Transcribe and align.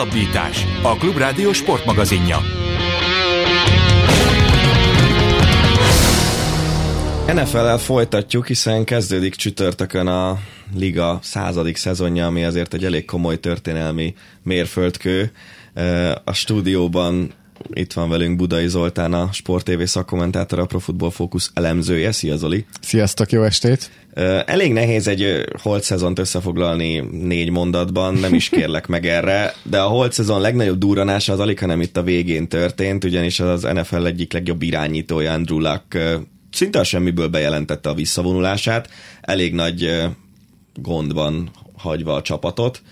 Hosszabbítás. 0.00 0.66
A 0.82 0.96
Klubrádió 0.96 1.52
sportmagazinja. 1.52 2.38
NFL-el 7.26 7.78
folytatjuk, 7.78 8.46
hiszen 8.46 8.84
kezdődik 8.84 9.34
csütörtökön 9.34 10.06
a 10.06 10.38
liga 10.74 11.18
századik 11.22 11.76
szezonja, 11.76 12.26
ami 12.26 12.44
azért 12.44 12.74
egy 12.74 12.84
elég 12.84 13.04
komoly 13.04 13.40
történelmi 13.40 14.14
mérföldkő. 14.42 15.32
A 16.24 16.32
stúdióban 16.32 17.32
itt 17.72 17.92
van 17.92 18.08
velünk 18.08 18.36
Budai 18.36 18.68
Zoltán, 18.68 19.12
a 19.12 19.28
Sport 19.32 19.64
TV 19.64 19.82
szakkommentátor, 19.82 20.58
a 20.58 20.66
Pro 20.66 20.78
Football 20.78 21.10
Focus 21.10 21.50
elemzője. 21.54 22.12
Szia 22.12 22.36
Zoli! 22.36 22.64
Sziasztok, 22.80 23.32
jó 23.32 23.42
estét! 23.42 23.90
Elég 24.46 24.72
nehéz 24.72 25.08
egy 25.08 25.44
holt 25.62 25.82
szezont 25.82 26.18
összefoglalni 26.18 26.98
négy 27.10 27.50
mondatban, 27.50 28.14
nem 28.14 28.34
is 28.34 28.48
kérlek 28.48 28.86
meg 28.86 29.06
erre, 29.06 29.54
de 29.62 29.80
a 29.80 29.88
holt 29.88 30.12
szezon 30.12 30.40
legnagyobb 30.40 30.78
durranása 30.78 31.32
az 31.32 31.40
alig, 31.40 31.58
hanem 31.58 31.80
itt 31.80 31.96
a 31.96 32.02
végén 32.02 32.48
történt, 32.48 33.04
ugyanis 33.04 33.40
az 33.40 33.62
NFL 33.62 34.06
egyik 34.06 34.32
legjobb 34.32 34.62
irányítója 34.62 35.32
Andrew 35.32 35.58
Luck 35.58 35.98
szinte 36.52 36.78
a 36.78 36.84
semmiből 36.84 37.28
bejelentette 37.28 37.88
a 37.88 37.94
visszavonulását, 37.94 38.88
elég 39.20 39.54
nagy 39.54 40.08
gondban 40.74 41.50
hagyva 41.76 42.14
a 42.14 42.22
csapatot. 42.22 42.82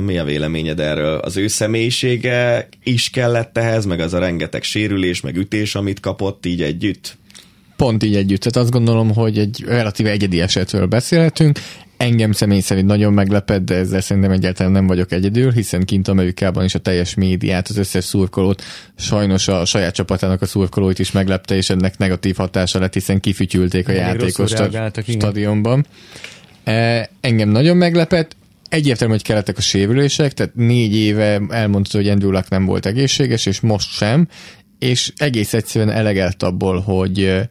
Mi 0.00 0.18
a 0.18 0.24
véleményed 0.24 0.80
erről? 0.80 1.18
Az 1.18 1.36
ő 1.36 1.46
személyisége 1.46 2.68
is 2.82 3.10
kellett 3.10 3.58
ehhez, 3.58 3.84
meg 3.84 4.00
az 4.00 4.14
a 4.14 4.18
rengeteg 4.18 4.62
sérülés, 4.62 5.20
meg 5.20 5.36
ütés, 5.36 5.74
amit 5.74 6.00
kapott 6.00 6.46
így 6.46 6.62
együtt? 6.62 7.16
Pont 7.76 8.02
így 8.02 8.16
együtt. 8.16 8.40
Tehát 8.40 8.56
azt 8.56 8.70
gondolom, 8.70 9.14
hogy 9.14 9.38
egy 9.38 9.64
relatíve 9.66 10.10
egyedi 10.10 10.40
esetről 10.40 10.86
beszélhetünk. 10.86 11.58
Engem 11.96 12.32
személy 12.32 12.60
szerint 12.60 12.86
nagyon 12.86 13.12
meglepett, 13.12 13.64
de 13.64 13.74
ezzel 13.74 14.00
szerintem 14.00 14.32
egyáltalán 14.32 14.72
nem 14.72 14.86
vagyok 14.86 15.12
egyedül, 15.12 15.52
hiszen 15.52 15.84
kint 15.84 16.08
Amerikában 16.08 16.64
is 16.64 16.74
a 16.74 16.78
teljes 16.78 17.14
médiát, 17.14 17.68
az 17.68 17.76
összes 17.76 18.04
szurkolót, 18.04 18.62
sajnos 18.96 19.48
a 19.48 19.64
saját 19.64 19.94
csapatának 19.94 20.42
a 20.42 20.46
szurkolóit 20.46 20.98
is 20.98 21.12
meglepte, 21.12 21.54
és 21.54 21.70
ennek 21.70 21.98
negatív 21.98 22.36
hatása 22.36 22.78
lett, 22.78 22.92
hiszen 22.92 23.20
kifütyülték 23.20 23.88
a 23.88 23.92
játékost 23.92 24.58
a 24.58 24.70
stadionban. 25.02 25.86
E, 26.64 27.10
engem 27.20 27.48
nagyon 27.48 27.76
meglepett, 27.76 28.36
egyértelmű, 28.68 29.12
hogy 29.12 29.22
kellettek 29.22 29.58
a 29.58 29.60
sérülések, 29.60 30.32
tehát 30.32 30.54
négy 30.54 30.94
éve 30.96 31.40
elmondta, 31.48 31.96
hogy 31.96 32.08
Andrew 32.08 32.30
Luck 32.30 32.48
nem 32.48 32.64
volt 32.64 32.86
egészséges, 32.86 33.46
és 33.46 33.60
most 33.60 33.90
sem, 33.90 34.28
és 34.78 35.12
egész 35.16 35.54
egyszerűen 35.54 35.96
elegelt 35.96 36.42
abból, 36.42 36.80
hogy 36.80 37.48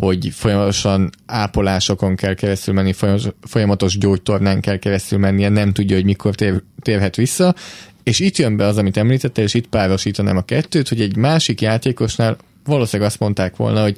hogy 0.00 0.28
folyamatosan 0.32 1.10
ápolásokon 1.26 2.16
kell 2.16 2.34
keresztül 2.34 2.74
menni, 2.74 2.94
folyamatos 3.42 3.98
gyógytornán 3.98 4.60
kell 4.60 4.76
keresztül 4.76 5.18
mennie, 5.18 5.48
nem 5.48 5.72
tudja, 5.72 5.96
hogy 5.96 6.04
mikor 6.04 6.34
tér, 6.34 6.62
térhet 6.80 7.16
vissza, 7.16 7.54
és 8.02 8.20
itt 8.20 8.36
jön 8.36 8.56
be 8.56 8.66
az, 8.66 8.76
amit 8.76 8.96
említette, 8.96 9.42
és 9.42 9.54
itt 9.54 9.66
párosítanám 9.66 10.36
a 10.36 10.42
kettőt, 10.42 10.88
hogy 10.88 11.00
egy 11.00 11.16
másik 11.16 11.60
játékosnál 11.60 12.36
valószínűleg 12.64 13.10
azt 13.10 13.20
mondták 13.20 13.56
volna, 13.56 13.82
hogy 13.82 13.96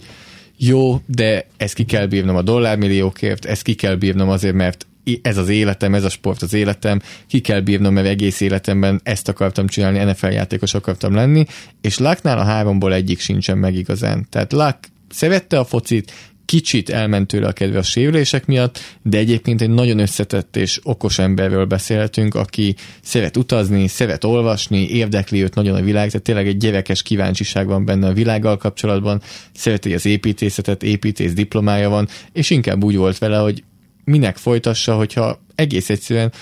jó, 0.57 1.01
de 1.07 1.47
ezt 1.57 1.75
ki 1.75 1.85
kell 1.85 2.07
bírnom 2.07 2.37
a 2.37 2.43
dollármilliókért, 2.43 3.45
ezt 3.45 3.63
ki 3.63 3.75
kell 3.75 3.95
bírnom 3.95 4.29
azért, 4.29 4.55
mert 4.55 4.87
ez 5.23 5.37
az 5.37 5.49
életem, 5.49 5.95
ez 5.95 6.05
a 6.05 6.09
sport 6.09 6.43
az 6.43 6.53
életem, 6.53 7.01
ki 7.27 7.41
kell 7.41 7.61
bírnom, 7.61 7.95
mert 7.95 8.07
egész 8.07 8.41
életemben 8.41 9.01
ezt 9.03 9.29
akartam 9.29 9.67
csinálni, 9.67 10.11
NFL 10.11 10.27
játékos 10.27 10.75
akartam 10.75 11.15
lenni, 11.15 11.45
és 11.81 11.99
Lucknál 11.99 12.39
a 12.39 12.45
háromból 12.45 12.95
egyik 12.95 13.21
sincsen 13.21 13.59
meg 13.59 13.75
igazán. 13.75 14.27
Tehát 14.31 14.53
Luck 14.53 14.79
szerette 15.09 15.59
a 15.59 15.65
focit, 15.65 16.13
kicsit 16.45 16.91
elment 16.91 17.27
tőle 17.27 17.47
a 17.47 17.53
kedve 17.53 17.79
a 17.79 17.83
sérülések 17.83 18.47
miatt, 18.47 18.79
de 19.03 19.19
egyébként 19.19 19.61
egy 19.61 19.71
nagyon 19.71 19.99
összetett 19.99 20.57
és 20.57 20.81
okos 20.83 21.19
emberről 21.19 21.65
beszéltünk, 21.65 22.35
aki 22.35 22.75
szeret 23.03 23.37
utazni, 23.37 23.89
szeret 23.89 24.25
olvasni, 24.25 24.89
érdekli 24.89 25.43
őt 25.43 25.55
nagyon 25.55 25.77
a 25.77 25.83
világ, 25.83 26.07
tehát 26.07 26.23
tényleg 26.23 26.47
egy 26.47 26.57
gyerekes 26.57 27.03
kíváncsiság 27.03 27.67
van 27.67 27.85
benne 27.85 28.07
a 28.07 28.13
világgal 28.13 28.57
kapcsolatban, 28.57 29.23
szereti 29.55 29.95
az 29.95 30.07
építészetet, 30.07 30.83
építész 30.83 31.33
diplomája 31.33 31.89
van, 31.89 32.09
és 32.33 32.51
inkább 32.51 32.85
úgy 32.85 32.97
volt 32.97 33.19
vele, 33.19 33.37
hogy 33.37 33.63
minek 34.05 34.37
folytassa, 34.37 34.97
hogyha 34.97 35.39
egész 35.55 35.91
egyszerűen 35.91 36.33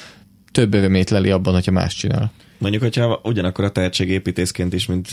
több 0.52 0.74
örömét 0.74 1.10
leli 1.10 1.30
abban, 1.30 1.54
hogyha 1.54 1.72
más 1.72 1.94
csinál. 1.94 2.32
Mondjuk, 2.58 2.82
hogyha 2.82 3.20
ugyanakkor 3.22 3.64
a 3.64 3.70
tehetségépítészként 3.70 4.72
is, 4.72 4.86
mint 4.86 5.08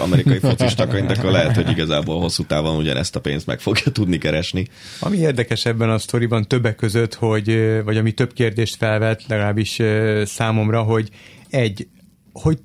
amerikai 0.00 0.38
focistaként, 0.38 1.10
akkor 1.10 1.30
lehet, 1.30 1.54
hogy 1.54 1.70
igazából 1.70 2.20
hosszú 2.20 2.44
távon 2.44 2.76
ugyanezt 2.76 3.16
a 3.16 3.20
pénzt 3.20 3.46
meg 3.46 3.60
fogja 3.60 3.92
tudni 3.92 4.18
keresni. 4.18 4.66
Ami 5.00 5.16
érdekes 5.16 5.66
ebben 5.66 5.90
a 5.90 5.98
sztoriban 5.98 6.48
többek 6.48 6.76
között, 6.76 7.14
hogy, 7.14 7.80
vagy 7.84 7.96
ami 7.96 8.12
több 8.12 8.32
kérdést 8.32 8.76
felvet, 8.76 9.24
legalábbis 9.28 9.78
számomra, 10.24 10.82
hogy 10.82 11.08
egy, 11.50 11.88
hogy, 12.32 12.58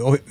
hogy 0.00 0.22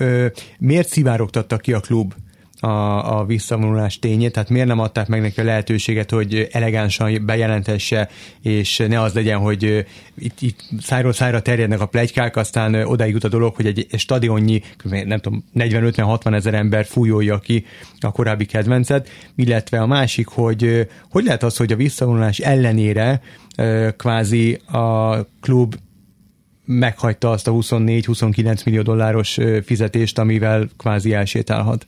miért 0.60 0.88
szivárogtatta 0.88 1.58
ki 1.58 1.74
a 1.74 1.80
klub 1.80 2.14
a, 2.60 3.20
a 3.20 3.26
visszavonulás 3.26 4.00
tényét, 4.00 4.32
tehát 4.32 4.50
miért 4.50 4.68
nem 4.68 4.80
adták 4.80 5.08
meg 5.08 5.22
neki 5.22 5.40
a 5.40 5.44
lehetőséget, 5.44 6.12
hogy 6.12 6.48
elegánsan 6.52 7.26
bejelentesse, 7.26 8.10
és 8.42 8.78
ne 8.88 9.02
az 9.02 9.14
legyen, 9.14 9.40
hogy 9.40 9.86
itt, 10.20 10.42
itt 10.42 10.60
szájról 10.80 11.14
szájra 11.14 11.42
terjednek 11.42 11.82
a 11.82 11.86
plegykák, 11.86 12.36
aztán 12.36 12.74
odáig 12.76 13.14
jut 13.14 13.24
a 13.24 13.30
dolog, 13.30 13.56
hogy 13.56 13.66
egy 13.66 13.88
stadionnyi, 13.98 14.62
nem 14.84 15.20
tudom, 15.20 15.44
40-50-60 15.56 16.34
ezer 16.34 16.54
ember 16.54 16.86
fújolja 16.86 17.40
ki 17.40 17.66
a 18.00 18.12
korábbi 18.12 18.46
kedvencet, 18.46 19.10
illetve 19.36 19.82
a 19.82 19.86
másik, 19.86 20.28
hogy 20.28 20.88
hogy 21.10 21.24
lehet 21.24 21.44
az, 21.44 21.58
hogy 21.58 21.72
a 21.72 21.76
visszavonulás 21.76 22.40
ellenére 22.40 23.22
kvázi 23.98 24.54
a 24.54 25.18
klub 25.42 25.76
meghagyta 26.66 27.32
azt 27.32 27.48
a 27.48 27.52
24-29 27.52 28.66
millió 28.66 28.82
dolláros 28.82 29.38
fizetést, 29.64 30.20
amivel 30.20 30.70
kvázi 30.78 31.14
elsétálhat 31.14 31.88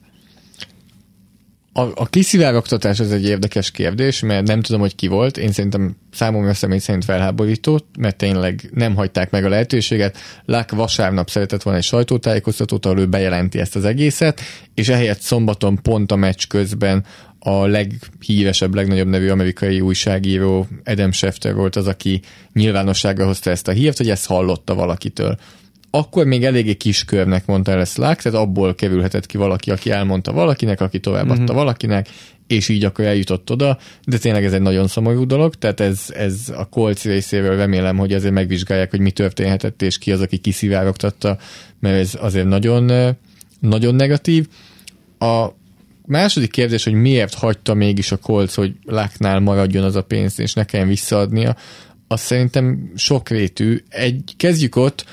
a, 1.78 1.92
a 1.96 2.06
kiszivárogtatás 2.06 3.00
az 3.00 3.12
egy 3.12 3.26
érdekes 3.26 3.72
kérdés, 3.72 4.20
mert 4.20 4.48
nem 4.48 4.62
tudom, 4.62 4.82
hogy 4.82 4.96
ki 4.96 5.08
volt. 5.08 5.38
Én 5.38 5.52
szerintem 5.52 5.96
számomra 6.12 6.54
személy 6.54 6.78
szerint 6.78 7.06
felháborító, 7.06 7.80
mert 8.00 8.18
tényleg 8.18 8.70
nem 8.74 8.96
hagyták 8.96 9.32
meg 9.32 9.46
a 9.46 9.50
lehetőséget. 9.50 10.18
Lák 10.46 10.72
vasárnap 10.72 11.30
szeretett 11.30 11.64
volna 11.64 11.80
egy 11.80 11.86
sajtótájékoztatót, 11.86 12.86
ahol 12.86 13.00
ő 13.00 13.06
bejelenti 13.06 13.60
ezt 13.60 13.76
az 13.76 13.86
egészet, 13.86 14.42
és 14.74 14.90
ehelyett 14.90 15.20
szombaton 15.20 15.82
pont 15.82 16.12
a 16.12 16.16
meccs 16.16 16.48
közben 16.48 17.06
a 17.40 17.66
leghíresebb, 17.66 18.76
legnagyobb 18.76 19.08
nevű 19.08 19.30
amerikai 19.30 19.82
újságíró 19.82 20.68
Adam 20.84 21.12
Schefter 21.12 21.56
volt 21.56 21.76
az, 21.76 21.88
aki 21.88 22.22
nyilvánosságra 22.54 23.26
hozta 23.26 23.50
ezt 23.50 23.68
a 23.68 23.72
hírt, 23.72 23.98
hogy 23.98 24.10
ezt 24.10 24.26
hallotta 24.26 24.76
valakitől 24.76 25.38
akkor 25.90 26.26
még 26.26 26.44
eléggé 26.44 26.74
kiskörnek 26.74 27.46
mondta 27.46 27.72
el 27.72 27.86
Lák, 27.96 28.22
tehát 28.22 28.40
abból 28.40 28.76
kerülhetett 28.76 29.26
ki 29.26 29.38
valaki, 29.38 29.72
aki 29.72 29.92
elmondta 29.92 30.32
valakinek, 30.32 30.82
aki 30.82 31.00
továbbadta 31.00 31.42
mm-hmm. 31.42 31.56
valakinek, 31.56 32.08
és 32.48 32.70
így 32.70 32.84
akkor 32.84 33.06
eljutott 33.06 33.52
oda, 33.52 33.78
de 34.06 34.18
tényleg 34.18 34.46
ez 34.46 34.54
egy 34.54 34.62
nagyon 34.62 34.88
szomorú 34.88 35.26
dolog, 35.26 35.56
tehát 35.56 35.80
ez, 35.80 36.06
ez 36.14 36.54
a 36.56 36.66
Colts 36.66 37.04
részéről 37.04 37.58
remélem, 37.58 37.98
hogy 37.98 38.14
azért 38.14 38.34
megvizsgálják, 38.34 38.90
hogy 38.90 39.00
mi 39.00 39.12
történhetett, 39.12 39.82
és 39.82 39.98
ki 39.98 40.12
az, 40.12 40.22
aki 40.22 40.38
kiszivárogtatta, 40.38 41.38
mert 41.80 41.96
ez 41.96 42.18
azért 42.20 42.48
nagyon, 42.48 43.16
nagyon 43.60 43.96
negatív. 43.96 44.48
A 45.20 45.48
második 46.06 46.52
kérdés, 46.52 46.84
hogy 46.84 46.94
miért 46.94 47.34
hagyta 47.34 47.74
mégis 47.74 48.12
a 48.12 48.18
Colts, 48.18 48.54
hogy 48.54 48.74
Láknál 48.86 49.40
maradjon 49.40 49.84
az 49.84 49.96
a 49.96 50.04
pénz, 50.04 50.40
és 50.40 50.54
ne 50.54 50.64
kelljen 50.64 50.90
visszaadnia, 50.90 51.56
az 52.08 52.22
szerintem 52.22 52.92
sokrétű. 52.96 53.84
Egy, 53.90 54.34
kezdjük 54.38 54.76
ott, 54.76 55.06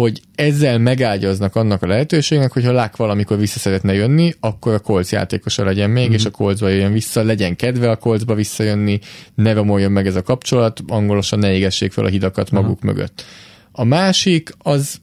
hogy 0.00 0.20
ezzel 0.34 0.78
megágyaznak 0.78 1.56
annak 1.56 1.82
a 1.82 1.86
lehetőségnek, 1.86 2.52
hogyha 2.52 2.72
Lák 2.72 2.96
valamikor 2.96 3.38
vissza 3.38 3.58
szeretne 3.58 3.94
jönni, 3.94 4.34
akkor 4.40 4.72
a 4.74 4.78
Colts 4.78 5.10
játékosa 5.10 5.64
legyen 5.64 5.90
még, 5.90 6.08
mm. 6.08 6.12
és 6.12 6.24
a 6.24 6.30
Coltsba 6.30 6.68
jöjjön 6.68 6.92
vissza, 6.92 7.22
legyen 7.22 7.56
kedve 7.56 7.90
a 7.90 7.96
Coltsba 7.96 8.34
visszajönni, 8.34 9.00
ne 9.34 9.52
romoljon 9.52 9.92
meg 9.92 10.06
ez 10.06 10.16
a 10.16 10.22
kapcsolat, 10.22 10.82
angolosan 10.86 11.38
ne 11.38 11.52
égessék 11.52 11.92
fel 11.92 12.04
a 12.04 12.08
hidakat 12.08 12.50
maguk 12.50 12.84
mm. 12.84 12.88
mögött. 12.88 13.24
A 13.72 13.84
másik 13.84 14.50
az 14.58 15.00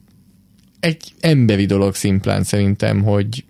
egy 0.80 1.12
emberi 1.20 1.66
dolog 1.66 1.94
szimplán 1.94 2.42
szerintem, 2.42 3.02
hogy 3.02 3.44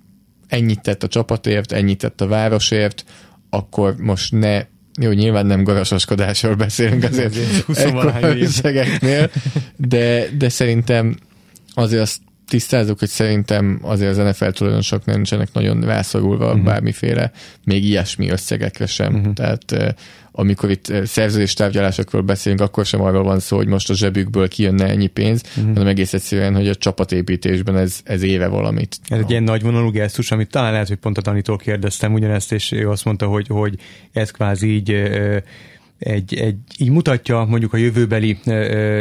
ennyit 0.49 0.81
tett 0.81 1.03
a 1.03 1.09
csapatért, 1.09 1.73
ennyit 1.73 1.99
tett 1.99 2.21
a 2.21 2.27
városért, 2.27 3.05
akkor 3.51 3.95
most 3.99 4.33
ne 4.33 4.65
jó, 5.01 5.11
nyilván 5.11 5.47
nem 5.47 5.65
garasoskodásról 5.65 6.55
beszélünk 6.55 7.03
azért 7.03 7.37
összegeknél, 8.23 9.31
de, 9.77 10.29
de 10.39 10.49
szerintem 10.49 11.17
azért 11.77 12.03
azt 12.03 12.21
tisztázzuk, 12.49 12.99
hogy 12.99 13.09
szerintem 13.09 13.79
azért 13.83 14.11
az 14.11 14.17
NFL 14.17 14.49
tulajdonosok 14.49 15.05
nincsenek 15.05 15.53
nagyon 15.53 15.81
rászorulva 15.81 16.47
uh-huh. 16.47 16.65
bármiféle, 16.65 17.31
még 17.65 17.85
ilyesmi 17.85 18.31
összegekre 18.31 18.87
sem. 18.87 19.15
Uh-huh. 19.15 19.33
Tehát 19.33 19.97
amikor 20.33 20.71
itt 20.71 20.93
szerződéstárgyalásokról 21.05 22.23
beszélünk, 22.23 22.61
akkor 22.61 22.87
sem 22.87 23.01
arról 23.01 23.23
van 23.23 23.41
szó, 23.41 23.57
hogy 23.57 23.67
most 23.67 23.91
a 23.91 23.95
zsebükből 23.95 24.49
kijönne 24.49 24.87
ennyi 24.87 25.07
pénz, 25.07 25.43
uh-huh. 25.57 25.73
hanem 25.73 25.87
egész 25.89 26.13
egyszerűen, 26.13 26.55
hogy 26.55 26.69
a 26.69 26.75
csapatépítésben 26.75 27.77
ez, 27.77 28.01
ez 28.05 28.23
éve 28.23 28.47
valamit. 28.47 28.97
Ez 29.09 29.19
egy 29.19 29.31
ilyen 29.31 29.43
nagy 29.43 29.63
vonalú 29.63 29.91
gesztus, 29.91 30.31
amit 30.31 30.51
talán 30.51 30.73
lehet, 30.73 30.89
hogy 30.89 30.97
pont 30.97 31.19
a 31.19 31.23
tanítól 31.23 31.57
kérdeztem 31.57 32.13
ugyanezt, 32.13 32.53
és 32.53 32.73
ő 32.73 32.91
azt 32.91 33.05
mondta, 33.05 33.27
hogy, 33.27 33.47
hogy 33.49 33.79
ez 34.13 34.31
kvázi 34.31 34.75
így 34.75 35.11
egy, 35.99 36.35
egy, 36.35 36.57
így 36.79 36.91
mutatja 36.91 37.45
mondjuk 37.45 37.73
a 37.73 37.77
jövőbeli 37.77 38.39
ö, 38.47 38.53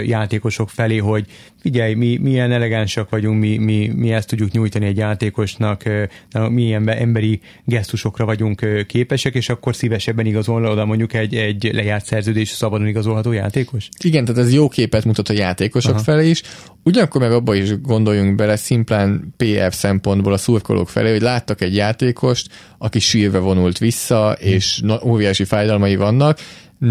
játékosok 0.01 0.69
felé, 0.69 0.97
hogy 0.97 1.25
figyelj, 1.65 1.93
mi 1.93 2.17
milyen 2.17 2.51
elegánsak 2.51 3.09
vagyunk, 3.09 3.39
mi, 3.39 3.57
mi, 3.57 3.91
mi 3.95 4.11
ezt 4.11 4.27
tudjuk 4.27 4.51
nyújtani 4.51 4.85
egy 4.85 4.97
játékosnak, 4.97 5.83
milyen 6.49 6.89
emberi 6.89 7.39
gesztusokra 7.63 8.25
vagyunk 8.25 8.85
képesek, 8.87 9.33
és 9.33 9.49
akkor 9.49 9.75
szívesebben 9.75 10.25
igazol 10.25 10.65
oda 10.65 10.85
mondjuk 10.85 11.13
egy, 11.13 11.35
egy 11.35 11.69
lejárt 11.73 12.05
szerződés 12.05 12.49
szabadon 12.49 12.87
igazolható 12.87 13.31
játékos? 13.31 13.89
Igen, 14.03 14.25
tehát 14.25 14.41
ez 14.41 14.53
jó 14.53 14.67
képet 14.67 15.05
mutat 15.05 15.29
a 15.29 15.33
játékosok 15.33 15.93
Aha. 15.93 16.03
felé 16.03 16.29
is, 16.29 16.41
ugyanakkor 16.83 17.21
meg 17.21 17.31
abba 17.31 17.55
is 17.55 17.81
gondoljunk 17.81 18.35
bele 18.35 18.55
szimplán 18.55 19.33
PR 19.37 19.73
szempontból 19.73 20.33
a 20.33 20.37
szurkolók 20.37 20.89
felé, 20.89 21.11
hogy 21.11 21.21
láttak 21.21 21.61
egy 21.61 21.75
játékost, 21.75 22.47
aki 22.77 22.99
sírve 22.99 23.39
vonult 23.39 23.77
vissza, 23.77 24.37
és 24.39 24.81
óriási 25.03 25.43
fájdalmai 25.43 25.95
vannak, 25.95 26.39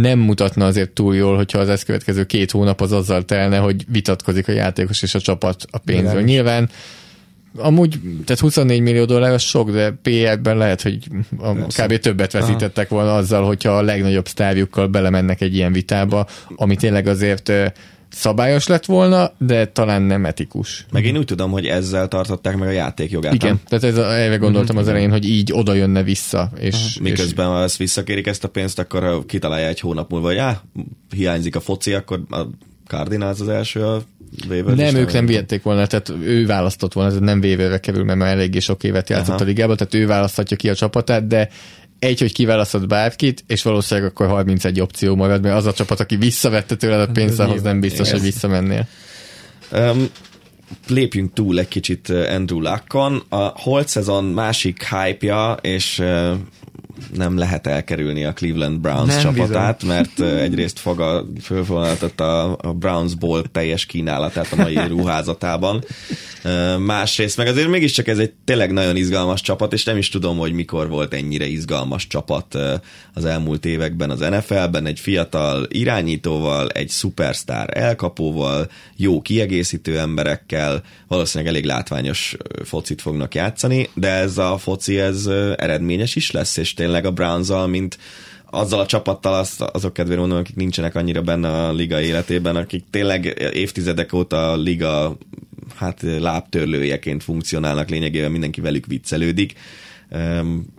nem 0.00 0.18
mutatna 0.18 0.66
azért 0.66 0.90
túl 0.90 1.14
jól, 1.14 1.36
hogyha 1.36 1.58
az 1.58 1.68
ezt 1.68 1.84
következő 1.84 2.24
két 2.24 2.50
hónap 2.50 2.80
az 2.80 2.92
azzal 2.92 3.24
telne, 3.24 3.58
hogy 3.58 3.84
vitatkozik 3.88 4.48
a 4.48 4.52
játékos 4.52 5.02
és 5.02 5.14
a 5.14 5.20
csapat 5.20 5.64
a 5.70 5.78
pénzről. 5.78 6.12
Igen. 6.12 6.24
Nyilván 6.24 6.70
amúgy, 7.56 8.00
tehát 8.24 8.40
24 8.40 8.80
millió 8.80 9.04
dollár 9.04 9.32
az 9.32 9.42
sok, 9.42 9.70
de 9.70 9.90
PR-ben 10.02 10.56
lehet, 10.56 10.82
hogy 10.82 10.98
a, 11.38 11.52
kb. 11.54 11.98
többet 11.98 12.32
veszítettek 12.32 12.88
volna 12.88 13.14
azzal, 13.14 13.46
hogyha 13.46 13.70
a 13.70 13.82
legnagyobb 13.82 14.28
sztárjukkal 14.28 14.86
belemennek 14.86 15.40
egy 15.40 15.54
ilyen 15.54 15.72
vitába, 15.72 16.26
ami 16.56 16.76
tényleg 16.76 17.06
azért 17.06 17.52
szabályos 18.14 18.66
lett 18.66 18.84
volna, 18.84 19.32
de 19.38 19.66
talán 19.66 20.02
nem 20.02 20.24
etikus. 20.24 20.86
Meg 20.92 21.04
én 21.04 21.16
úgy 21.16 21.24
tudom, 21.24 21.50
hogy 21.50 21.66
ezzel 21.66 22.08
tartották 22.08 22.56
meg 22.56 22.68
a 22.68 22.72
játékjogát. 22.72 23.34
Igen, 23.34 23.60
tehát 23.66 23.84
ez, 23.84 23.96
erre 23.96 24.36
gondoltam 24.36 24.76
az 24.76 24.88
elején, 24.88 25.10
hogy 25.10 25.28
így 25.28 25.52
oda 25.52 25.74
jönne 25.74 26.02
vissza. 26.02 26.50
És, 26.58 26.98
Miközben, 27.00 27.46
és... 27.46 27.52
ha 27.52 27.62
ezt 27.62 27.76
visszakérik 27.76 28.26
ezt 28.26 28.44
a 28.44 28.48
pénzt, 28.48 28.78
akkor 28.78 29.26
kitalálja 29.26 29.66
egy 29.66 29.80
hónap 29.80 30.10
múlva, 30.10 30.26
hogy 30.26 30.36
á, 30.36 30.62
hiányzik 31.14 31.56
a 31.56 31.60
foci, 31.60 31.92
akkor 31.92 32.20
a 32.30 32.46
Cardinals 32.86 33.40
az 33.40 33.48
első 33.48 33.82
a 33.82 34.02
Waiver 34.48 34.74
nem, 34.74 34.94
ők 34.94 35.12
nem 35.12 35.26
vihették 35.26 35.62
volna, 35.62 35.86
tehát 35.86 36.12
ő 36.22 36.46
választott 36.46 36.92
volna, 36.92 37.10
ez 37.10 37.18
nem 37.18 37.38
waiverre 37.38 37.78
kerül, 37.78 38.04
mert 38.04 38.18
már 38.18 38.32
eléggé 38.32 38.58
sok 38.58 38.84
évet 38.84 39.08
játszott 39.08 39.34
Aha. 39.34 39.42
a 39.42 39.46
ligában, 39.46 39.76
tehát 39.76 39.94
ő 39.94 40.06
választhatja 40.06 40.56
ki 40.56 40.68
a 40.68 40.74
csapatát, 40.74 41.26
de 41.26 41.48
egy, 42.04 42.20
hogy 42.20 42.32
kiválasztod 42.32 42.86
bárkit, 42.86 43.44
és 43.46 43.62
valószínűleg 43.62 44.10
akkor 44.10 44.26
31 44.26 44.80
opció 44.80 45.14
marad, 45.14 45.42
mert 45.42 45.56
az 45.56 45.66
a 45.66 45.72
csapat, 45.72 46.00
aki 46.00 46.16
visszavette 46.16 46.76
tőled 46.76 47.00
a 47.08 47.12
pénzt, 47.12 47.40
ahhoz 47.40 47.62
nem 47.62 47.80
biztos, 47.80 48.10
hogy 48.10 48.20
visszamennél. 48.20 48.86
Um, 49.72 50.08
lépjünk 50.88 51.32
túl 51.32 51.58
egy 51.58 51.68
kicsit 51.68 52.08
Andrew 52.08 52.60
Luckon. 52.60 53.22
A 53.28 53.52
holt 53.54 53.88
szezon 53.88 54.24
másik 54.24 54.88
hype-ja, 54.88 55.52
és 55.60 56.02
nem 57.14 57.38
lehet 57.38 57.66
elkerülni 57.66 58.24
a 58.24 58.32
Cleveland 58.32 58.80
Browns 58.80 59.14
nem 59.14 59.20
csapatát, 59.20 59.80
bizony. 59.80 59.96
mert 59.96 60.20
egyrészt 60.20 60.78
Faga 60.78 61.26
fölvonaltatta 61.42 62.52
a 62.54 62.72
Browns 62.72 63.14
Bowl 63.14 63.42
teljes 63.52 63.86
kínálatát 63.86 64.52
a 64.52 64.56
mai 64.56 64.78
ruházatában. 64.94 65.84
Másrészt 66.78 67.36
meg 67.36 67.46
azért 67.46 67.68
mégiscsak 67.68 68.08
ez 68.08 68.18
egy 68.18 68.32
tényleg 68.44 68.72
nagyon 68.72 68.96
izgalmas 68.96 69.40
csapat, 69.40 69.72
és 69.72 69.84
nem 69.84 69.96
is 69.96 70.08
tudom, 70.08 70.38
hogy 70.38 70.52
mikor 70.52 70.88
volt 70.88 71.14
ennyire 71.14 71.46
izgalmas 71.46 72.06
csapat 72.06 72.58
az 73.14 73.24
elmúlt 73.24 73.64
években 73.64 74.10
az 74.10 74.18
NFL-ben, 74.18 74.86
egy 74.86 75.00
fiatal 75.00 75.66
irányítóval, 75.68 76.68
egy 76.68 76.88
szupersztár 76.88 77.78
elkapóval, 77.78 78.70
jó 78.96 79.20
kiegészítő 79.20 79.98
emberekkel, 79.98 80.82
valószínűleg 81.08 81.54
elég 81.54 81.64
látványos 81.64 82.36
focit 82.64 83.00
fognak 83.00 83.34
játszani, 83.34 83.88
de 83.94 84.08
ez 84.10 84.38
a 84.38 84.58
foci 84.58 84.98
ez 84.98 85.26
eredményes 85.56 86.16
is 86.16 86.30
lesz, 86.30 86.56
és 86.56 86.74
tényleg 86.84 87.04
a 87.04 87.10
browns 87.10 87.48
mint 87.66 87.98
azzal 88.50 88.80
a 88.80 88.86
csapattal 88.86 89.34
az, 89.34 89.56
azok 89.72 89.92
kedvére 89.92 90.20
mondom, 90.20 90.38
akik 90.38 90.56
nincsenek 90.56 90.94
annyira 90.94 91.22
benne 91.22 91.48
a 91.48 91.72
liga 91.72 92.00
életében, 92.00 92.56
akik 92.56 92.84
tényleg 92.90 93.50
évtizedek 93.52 94.12
óta 94.12 94.52
a 94.52 94.56
liga 94.56 95.16
hát 95.74 96.02
lábtörlőjeként 96.02 97.22
funkcionálnak, 97.22 97.88
lényegében 97.88 98.30
mindenki 98.30 98.60
velük 98.60 98.86
viccelődik. 98.86 99.52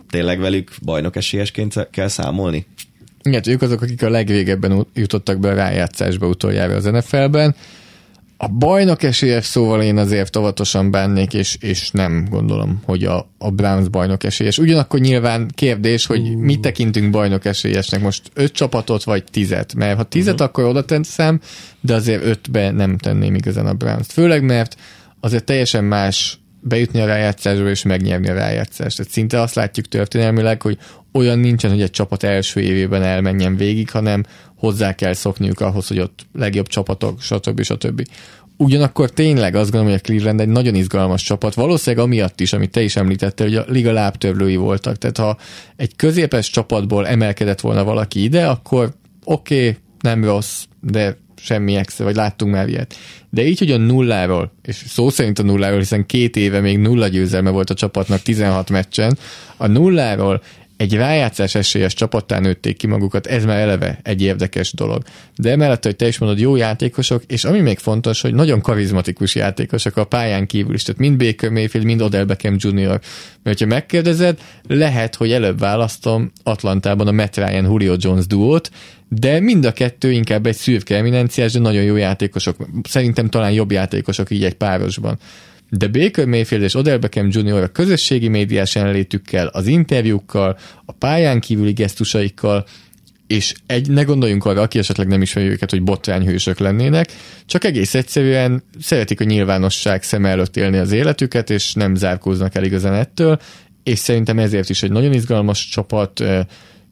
Tényleg 0.10 0.40
velük 0.40 0.72
bajnok 0.84 1.16
esélyesként 1.16 1.90
kell 1.92 2.08
számolni? 2.08 2.66
Igen, 3.24 3.42
ők 3.48 3.62
azok, 3.62 3.82
akik 3.82 4.04
a 4.04 4.10
legvégebben 4.10 4.86
jutottak 4.94 5.40
be 5.40 5.50
a 5.50 5.54
rájátszásba 5.54 6.28
utoljára 6.28 6.76
az 6.76 6.84
NFL-ben, 6.84 7.56
a 8.38 8.48
bajnok 8.48 9.04
esélyes 9.04 9.46
szóval 9.46 9.82
én 9.82 9.98
azért 9.98 10.36
óvatosan 10.36 10.92
bánnék, 10.92 11.34
és, 11.34 11.58
és 11.60 11.92
nem 11.92 12.28
gondolom, 12.30 12.82
hogy 12.86 13.04
a, 13.04 13.30
a 13.38 13.50
Browns 13.50 13.90
bajnok 13.90 14.24
esélyes. 14.24 14.58
Ugyanakkor 14.58 15.00
nyilván 15.00 15.52
kérdés, 15.56 16.06
hogy 16.06 16.20
uh. 16.20 16.42
mit 16.42 16.60
tekintünk 16.60 17.12
bajnok 17.12 17.46
esélyesnek, 17.46 18.02
most 18.02 18.22
öt 18.34 18.52
csapatot 18.52 19.04
vagy 19.04 19.24
tizet, 19.24 19.74
mert 19.74 19.98
ha 19.98 20.04
tizet, 20.04 20.34
uh-huh. 20.34 20.48
akkor 20.48 20.64
oda 20.64 20.86
teszem, 20.86 21.40
de 21.82 21.94
azért 21.94 22.24
ötbe 22.24 22.72
nem 22.72 22.98
tenném 22.98 23.36
igazán 23.36 23.66
a 23.66 23.74
Browns-t. 23.74 24.12
Főleg, 24.12 24.44
mert 24.44 24.76
azért 25.20 25.46
teljesen 25.46 25.84
más 25.84 26.40
bejutni 26.62 27.02
a 27.02 27.06
rájátszásba 27.06 27.70
és 27.70 27.84
megnyerni 27.84 28.30
a 28.30 28.34
rájátszást. 28.34 28.98
Tehát 28.98 29.12
szinte 29.12 29.42
azt 29.42 29.56
látjuk 29.56 29.88
történelmileg, 29.88 30.62
hogy 30.62 30.78
olyan 31.16 31.40
nincsen, 31.40 31.72
hogy 31.72 31.82
egy 31.82 31.92
csapat 31.92 32.24
első 32.24 32.60
évében 32.60 33.04
elmenjen 33.04 33.56
végig, 33.56 33.90
hanem 33.90 34.24
hozzá 34.56 34.96
kell 34.96 35.14
szokniuk 35.14 35.60
ahhoz, 35.60 35.88
hogy 35.88 36.00
ott 36.00 36.28
legjobb 36.34 36.68
csapatok, 36.68 37.22
stb. 37.22 37.62
stb. 37.62 38.08
Ugyanakkor 38.58 39.10
tényleg 39.10 39.56
azt 39.56 39.72
gondolom, 39.72 39.88
hogy 39.94 40.02
a 40.04 40.08
Cleveland 40.08 40.42
egy 40.42 40.48
nagyon 40.48 40.76
izgalmas 40.76 41.22
csapat, 41.22 41.54
valószínűleg 41.54 42.06
amiatt 42.06 42.40
is, 42.40 42.54
amit 42.54 42.72
te 42.72 42.82
is 42.82 42.96
említettél, 42.96 43.46
hogy 43.48 43.56
a 43.56 43.66
liga 43.68 43.92
lábtörlői 43.92 44.56
voltak. 44.56 44.98
Tehát 44.98 45.18
ha 45.18 45.38
egy 45.76 45.96
középes 45.96 46.50
csapatból 46.50 47.08
emelkedett 47.08 47.62
volna 47.62 47.84
valaki 47.84 48.24
ide, 48.24 48.48
akkor 48.48 48.94
oké, 49.24 49.68
okay, 49.68 49.78
nem 50.00 50.24
rossz, 50.24 50.64
de 50.82 51.18
semmi 51.36 51.76
extra, 51.76 52.06
vagy 52.06 52.16
láttunk 52.16 52.52
már 52.52 52.68
ilyet. 52.68 52.96
De 53.30 53.48
így, 53.48 53.60
hogy 53.60 53.72
a 53.72 53.78
nulláról, 53.78 54.52
és 54.62 54.84
szó 54.88 55.10
szerint 55.10 55.40
a 55.40 55.44
nulláról, 55.44 55.80
hiszen 55.80 56.06
két 56.06 56.36
éve 56.36 56.60
még 56.60 56.78
nulla 56.78 57.08
győzelme 57.08 57.50
volt 57.50 57.70
a 57.70 57.74
csapatnak 57.74 58.22
16 58.22 58.70
meccsen, 58.70 59.18
a 59.58 59.68
nulláról 59.68 60.42
egy 60.78 60.94
rájátszás 60.94 61.56
esélyes 61.56 61.94
csapattá 61.94 62.40
nőtték 62.40 62.78
ki 62.78 62.88
magukat, 62.88 63.28
ez 63.28 63.46
már 63.46 63.58
eleve 63.58 64.00
egy 64.04 64.22
érdekes 64.22 64.74
dolog. 64.74 65.04
De 65.36 65.52
emellett, 65.52 65.84
hogy 65.84 65.96
te 65.96 66.08
is 66.08 66.18
mondod, 66.18 66.40
jó 66.40 66.56
játékosok, 66.56 67.24
és 67.28 67.44
ami 67.44 67.60
még 67.60 67.78
fontos, 67.78 68.22
hogy 68.22 68.34
nagyon 68.34 68.62
karizmatikus 68.62 69.36
játékosok 69.36 69.98
a 69.98 70.06
pályán 70.06 70.46
kívül 70.46 70.74
is, 70.74 70.84
tehát 70.84 71.02
mind 71.02 71.18
Baker 71.18 71.50
Mayfield, 71.50 71.86
mind 71.86 72.02
Odell 72.02 72.24
Beckham 72.24 72.56
Jr. 72.58 73.00
Mert 73.44 73.60
ha 73.60 73.66
megkérdezed, 73.66 74.40
lehet, 74.68 75.16
hogy 75.16 75.32
előbb 75.32 75.60
választom 75.60 76.32
Atlantában 76.44 77.08
a 77.08 77.12
Matt 77.12 77.36
Ryan 77.36 77.64
Julio 77.64 77.96
Jones 77.98 78.28
duót, 78.28 78.70
de 79.10 79.40
mind 79.40 79.66
a 79.66 79.72
kettő 79.72 80.12
inkább 80.12 80.46
egy 80.46 80.56
szürke 80.56 80.98
eminenciás, 80.98 81.52
de 81.52 81.60
nagyon 81.60 81.84
jó 81.84 81.96
játékosok. 81.96 82.56
Szerintem 82.84 83.30
talán 83.30 83.52
jobb 83.52 83.72
játékosok 83.72 84.30
így 84.30 84.44
egy 84.44 84.54
párosban 84.54 85.20
de 85.70 85.88
Baker 85.88 86.26
Mayfield 86.26 86.64
és 86.64 86.76
Odell 86.76 86.98
Beckham 86.98 87.28
Jr. 87.32 87.64
a 87.64 87.68
közösségi 87.68 88.28
médiás 88.28 88.76
jelenlétükkel, 88.76 89.48
az 89.48 89.68
interjúkkal, 89.68 90.58
a 90.86 90.92
pályán 90.92 91.40
kívüli 91.40 91.72
gesztusaikkal, 91.72 92.66
és 93.28 93.54
egy, 93.66 93.90
ne 93.90 94.04
gondoljunk 94.04 94.46
arra, 94.46 94.62
aki 94.62 94.80
esetleg 94.80 95.08
nem 95.08 95.22
ismeri 95.22 95.48
őket, 95.48 95.70
hogy 95.70 95.84
botrányhősök 95.84 96.60
lennének, 96.60 97.12
csak 97.46 97.64
egész 97.64 97.96
egyszerűen 97.96 98.64
szeretik 98.80 99.22
a 99.22 99.24
nyilvánosság 99.24 100.04
szem 100.04 100.26
előtt 100.26 100.58
élni 100.58 100.78
az 100.78 100.92
életüket, 100.92 101.50
és 101.50 101.74
nem 101.74 101.96
zárkóznak 101.96 102.56
el 102.56 102.64
igazán 102.64 102.94
ettől, 102.94 103.40
és 103.84 104.00
szerintem 104.00 104.40
ezért 104.40 104.70
is 104.70 104.84
egy 104.84 104.92
nagyon 104.92 105.14
izgalmas 105.14 105.68
csapat, 105.68 106.24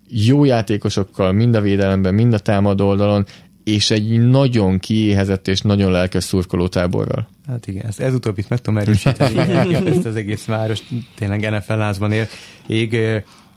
jó 0.09 0.43
játékosokkal, 0.43 1.31
mind 1.31 1.55
a 1.55 1.61
védelemben, 1.61 2.13
mind 2.13 2.33
a 2.33 2.39
támadó 2.39 2.87
oldalon, 2.87 3.25
és 3.63 3.91
egy 3.91 4.27
nagyon 4.27 4.79
kiéhezett 4.79 5.47
és 5.47 5.61
nagyon 5.61 5.91
lelkes 5.91 6.23
szurkolótáborral. 6.23 7.29
Hát 7.47 7.67
igen, 7.67 7.85
ezt, 7.85 7.99
ez 7.99 8.13
utóbbit 8.13 8.49
meg 8.49 8.61
tudom 8.61 8.79
erősíteni, 8.79 9.75
ezt 9.91 10.05
az 10.05 10.15
egész 10.15 10.45
város 10.45 10.79
tényleg 11.15 11.49
NFL 11.49 11.73
lázban 11.73 12.11
él. 12.11 12.27
Ég, 12.67 12.93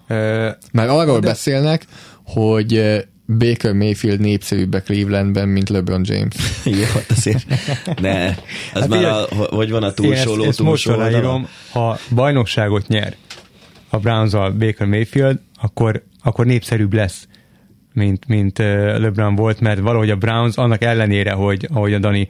ö, 0.07 0.49
Már 0.73 0.89
arról 0.89 1.21
de... 1.21 1.27
beszélnek, 1.27 1.87
hogy 2.23 3.05
Baker 3.27 3.73
Mayfield 3.73 4.21
népszerűbb 4.21 4.83
Clevelandben, 4.85 5.49
mint 5.49 5.69
LeBron 5.69 6.03
James. 6.05 6.35
Jó, 6.65 6.85
hát 6.93 7.11
azért 7.11 7.47
ne. 8.01 8.27
Az 8.27 8.37
hát 8.73 8.89
már, 8.89 9.05
a, 9.05 9.27
hogy 9.51 9.71
van 9.71 9.83
a 9.83 9.93
túlsóló, 9.93 10.41
ezt, 10.43 10.49
ezt 10.49 10.63
most 10.63 10.89
ha 11.71 11.99
bajnokságot 12.15 12.89
nyer 12.89 13.17
a 13.89 13.99
browns 13.99 14.33
Baker 14.33 14.87
Mayfield, 14.87 15.39
akkor, 15.61 16.05
akkor 16.23 16.47
népszerűbb 16.47 16.93
lesz 16.93 17.29
mint, 17.97 18.27
mint 18.27 18.59
LeBron 18.99 19.35
volt, 19.35 19.61
mert 19.61 19.81
valahogy 19.81 20.11
a 20.11 20.17
Browns 20.17 20.57
annak 20.57 20.83
ellenére, 20.83 21.33
hogy 21.33 21.69
ahogy 21.73 21.95
a 21.95 21.99
Dani 21.99 22.29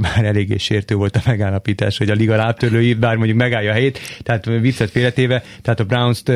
bár 0.00 0.24
eléggé 0.24 0.56
sértő 0.56 0.94
volt 0.94 1.16
a 1.16 1.22
megállapítás, 1.26 1.98
hogy 1.98 2.10
a 2.10 2.14
liga 2.14 2.36
lábtörlői, 2.36 2.94
bár 2.94 3.16
mondjuk 3.16 3.38
megállja 3.38 3.70
a 3.70 3.72
helyét, 3.72 4.00
tehát 4.22 4.44
viccet 4.44 4.90
félretéve, 4.90 5.42
tehát 5.62 5.80
a 5.80 5.84
Browns-t 5.84 6.32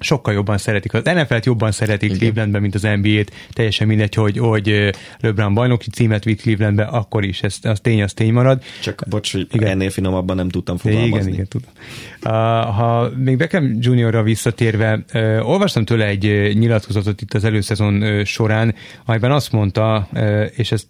sokkal 0.00 0.34
jobban 0.34 0.58
szeretik. 0.58 0.94
Az 0.94 1.02
NFL-t 1.04 1.44
jobban 1.46 1.72
szeretik 1.72 2.08
Igen. 2.08 2.18
Clevelandben, 2.18 2.60
mint 2.60 2.74
az 2.74 2.82
NBA-t. 2.82 3.32
Teljesen 3.52 3.86
mindegy, 3.86 4.14
hogy, 4.14 4.38
hogy 4.38 4.94
LeBron 5.20 5.54
bajnoki 5.54 5.90
címet 5.90 6.24
vitt 6.24 6.40
Clevelandbe, 6.40 6.84
akkor 6.84 7.24
is. 7.24 7.42
Ez, 7.42 7.56
az 7.62 7.80
tény, 7.80 8.02
az 8.02 8.12
tény 8.12 8.32
marad. 8.32 8.62
Csak 8.82 9.02
bocs, 9.08 9.32
hogy 9.32 9.46
igen. 9.52 9.70
ennél 9.70 9.90
finomabban 9.90 10.36
nem 10.36 10.48
tudtam 10.48 10.76
fogalmazni. 10.76 11.16
Igen, 11.16 11.28
igen, 11.28 11.46
tudom. 11.48 11.70
Uh, 12.24 12.30
ha 12.74 13.10
még 13.16 13.36
Beckham 13.36 13.76
Juniorra 13.80 14.22
visszatérve, 14.22 15.04
uh, 15.14 15.48
olvastam 15.48 15.84
tőle 15.84 16.06
egy 16.06 16.26
uh, 16.26 16.52
nyilatkozatot 16.52 17.20
itt 17.20 17.34
az 17.34 17.44
előszezon 17.44 18.02
uh, 18.02 18.24
során, 18.24 18.74
amelyben 19.04 19.32
azt 19.32 19.52
mondta, 19.52 20.08
uh, 20.12 20.44
és 20.56 20.72
ezt 20.72 20.86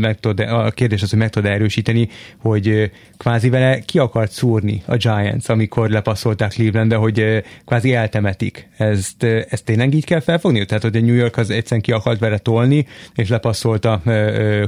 meg 0.00 0.20
tud, 0.20 0.40
a 0.40 0.70
kérdés 0.70 1.02
az, 1.02 1.10
hogy 1.10 1.18
meg 1.18 1.30
tud 1.30 1.44
erősíteni, 1.44 2.08
hogy 2.38 2.68
uh, 2.68 2.84
kvázi 3.16 3.48
vele 3.48 3.78
ki 3.78 3.98
akart 3.98 4.30
szúrni 4.30 4.82
a 4.86 4.96
Giants, 4.96 5.48
amikor 5.48 5.90
lepasszolták 5.90 6.50
Clevelandbe, 6.50 6.96
hogy 6.96 7.20
uh, 7.20 7.38
kvázi 7.64 7.94
eltemetik 7.94 8.53
működik. 8.54 8.68
Ezt, 8.76 9.22
ezt 9.52 9.64
tényleg 9.64 9.94
így 9.94 10.04
kell 10.04 10.20
felfogni? 10.20 10.64
Tehát, 10.64 10.82
hogy 10.82 10.96
a 10.96 11.00
New 11.00 11.14
York 11.14 11.36
az 11.36 11.50
egyszerűen 11.50 11.80
ki 11.80 11.92
akart 11.92 12.20
vele 12.20 12.38
tolni, 12.38 12.86
és 13.14 13.28
lepasszolta 13.28 14.00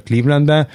Clevelandbe, 0.05 0.69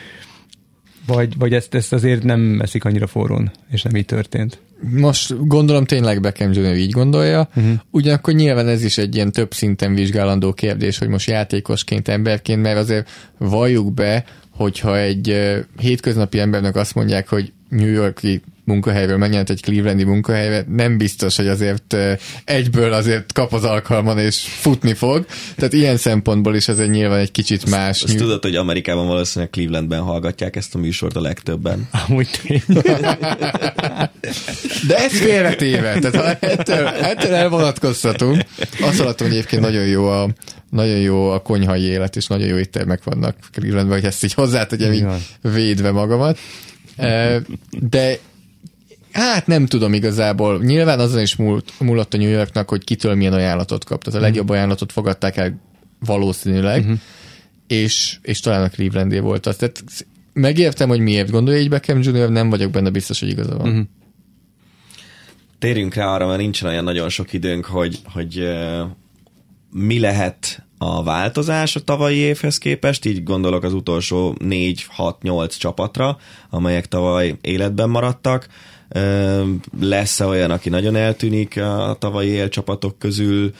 vagy, 1.06 1.38
vagy 1.38 1.54
ezt, 1.54 1.74
ezt 1.74 1.94
azért 1.94 2.24
nem 2.24 2.60
eszik 2.62 2.86
annyira 2.86 3.08
forrón, 3.08 3.52
és 3.72 3.82
nem 3.82 3.96
így 3.96 4.06
történt? 4.06 4.60
Most 4.96 5.48
gondolom 5.48 5.86
tényleg 5.86 6.22
Beckham 6.22 6.52
Jr. 6.52 6.76
így 6.76 6.92
gondolja, 6.92 7.50
uh-huh. 7.56 7.74
ugyanakkor 7.92 8.34
nyilván 8.34 8.68
ez 8.68 8.84
is 8.84 8.98
egy 8.98 9.16
ilyen 9.16 9.32
több 9.32 9.54
szinten 9.54 9.94
vizsgálandó 9.94 10.54
kérdés, 10.54 10.98
hogy 10.98 11.08
most 11.08 11.30
játékosként, 11.30 12.08
emberként, 12.08 12.62
mert 12.62 12.78
azért 12.78 13.10
valljuk 13.38 13.94
be, 13.94 14.24
hogyha 14.50 14.98
egy 14.98 15.38
hétköznapi 15.80 16.40
embernek 16.40 16.76
azt 16.76 16.96
mondják, 16.96 17.28
hogy 17.28 17.54
New 17.70 17.92
Yorki 17.92 18.42
munkahelyről 18.72 19.18
megjelent 19.18 19.50
egy 19.50 19.62
Clevelandi 19.62 20.04
munkahelyre, 20.04 20.66
nem 20.68 20.98
biztos, 20.98 21.36
hogy 21.36 21.48
azért 21.48 21.96
egyből 22.44 22.94
azért 22.94 23.34
kap 23.34 23.54
az 23.54 23.64
alkalman 23.64 24.18
és 24.18 24.40
futni 24.40 24.94
fog. 24.94 25.26
Tehát 25.56 25.74
ilyen 25.74 25.98
szempontból 25.98 26.56
is 26.56 26.68
ez 26.68 26.80
egy 26.80 26.90
nyilván 26.90 27.20
egy 27.20 27.32
kicsit 27.32 27.70
más. 27.70 27.90
Azt, 27.90 28.04
azt 28.04 28.18
tudod, 28.18 28.42
hogy 28.42 28.56
Amerikában 28.56 29.08
valószínűleg 29.08 29.50
Clevelandben 29.52 30.02
hallgatják 30.02 30.56
ezt 30.56 30.76
a 30.76 30.78
műsort 30.78 31.16
a 31.16 31.22
legtöbben. 31.22 31.90
Amúgy 32.08 32.30
De 34.88 34.98
ez 34.98 35.18
félretéve, 35.18 36.00
tehát 36.00 36.16
ha 36.16 36.48
ettől, 36.48 36.88
ettől 36.88 37.34
elvonatkoztatunk, 37.34 38.42
azt 38.82 38.98
hallottam, 38.98 39.28
hogy 39.28 39.36
egyébként 39.36 39.62
nagyon 39.62 39.86
jó 39.86 40.08
a, 40.08 40.30
nagyon 40.70 40.98
jó 40.98 41.30
a 41.30 41.40
konyhai 41.40 41.82
élet, 41.82 42.16
és 42.16 42.28
nagyon 42.28 42.48
jó 42.48 42.58
éttermek 42.58 43.04
vannak 43.04 43.36
Clevelandben, 43.52 43.98
hogy 44.00 44.08
ezt 44.08 44.24
így 44.24 44.34
hozzátegyem, 44.34 44.94
így 44.94 45.06
védve 45.42 45.92
magamat. 45.92 46.38
De 47.90 48.18
Hát 49.12 49.48
nem 49.48 49.66
tudom 49.66 49.94
igazából. 49.94 50.60
Nyilván 50.60 51.00
azon 51.00 51.22
is 51.22 51.36
múlt, 51.36 51.72
múlott 51.80 52.14
a 52.14 52.18
New 52.18 52.30
Yorknak, 52.30 52.70
hogy 52.70 52.84
kitől 52.84 53.16
milyen 53.16 53.34
ajánlatot 53.34 53.84
kap. 53.84 54.04
Tehát 54.04 54.20
a 54.20 54.24
legjobb 54.24 54.46
mhm. 54.46 54.54
ajánlatot 54.54 54.92
fogadták 54.92 55.38
el 55.38 55.62
valószínűleg, 56.00 56.82
uh-huh. 56.82 57.00
és, 57.68 58.18
és 58.22 58.40
talán 58.40 58.64
a 58.64 58.70
Clevelandé 58.70 59.20
volt 59.20 59.46
az. 59.46 59.56
Tehát 59.56 59.84
megértem, 60.34 60.90
hogy 60.90 61.00
miért 61.00 61.32
gondolja 61.32 61.60
így 61.60 61.70
Beckham 61.70 62.02
Jr., 62.02 62.30
nem 62.30 62.50
vagyok 62.50 62.72
benne 62.72 62.90
biztos, 62.90 63.20
hogy 63.20 63.30
igaza 63.30 63.58
van. 63.58 63.70
Uh-huh. 63.70 63.86
Térjünk 65.60 65.94
rá 65.94 66.06
arra, 66.06 66.28
mert 66.28 66.40
nincsen 66.40 66.70
olyan 66.70 66.84
nagyon 66.84 67.10
sok 67.10 67.34
időnk, 67.34 67.66
hogy, 67.66 68.00
hogy 68.14 68.40
uh, 68.40 68.88
mi 69.72 70.00
lehet 70.00 70.66
a 70.78 71.04
változás 71.04 71.76
a 71.76 71.80
tavalyi 71.80 72.18
évhez 72.18 72.58
képest, 72.58 73.06
így 73.06 73.24
gondolok 73.24 73.64
az 73.64 73.74
utolsó 73.74 74.36
4-6-8 74.40 75.58
csapatra, 75.58 76.18
amelyek 76.50 76.88
tavaly 76.88 77.38
életben 77.42 77.90
maradtak. 77.90 78.48
Lesz-e 79.80 80.26
olyan, 80.26 80.52
aki 80.52 80.70
nagyon 80.70 80.96
eltűnik 80.96 81.58
a 81.58 81.96
tavalyi 82.00 82.30
élcsapatok 82.30 83.00
közül? 83.00 83.52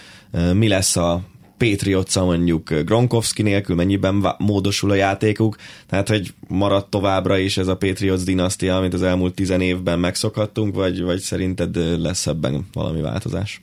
Mi 0.54 0.68
lesz 0.68 0.96
a 0.96 1.22
patriots 1.58 2.16
mondjuk 2.16 2.74
Gronkowski 2.74 3.42
nélkül, 3.42 3.76
mennyiben 3.76 4.36
módosul 4.38 4.92
a 4.92 4.96
játékuk, 4.96 5.56
tehát 5.88 6.08
hogy 6.08 6.34
maradt 6.48 6.90
továbbra 6.90 7.38
is 7.38 7.58
ez 7.58 7.68
a 7.68 7.78
Patriots 7.78 8.24
dinasztia, 8.24 8.78
amit 8.78 8.94
az 8.94 9.04
elmúlt 9.04 9.34
tizen 9.34 9.62
évben 9.62 10.00
megszokhattunk, 10.00 10.76
vagy, 10.76 11.02
vagy 11.02 11.20
szerinted 11.20 12.00
lesz 12.02 12.28
ebben 12.28 12.68
valami 12.74 13.02
változás? 13.02 13.62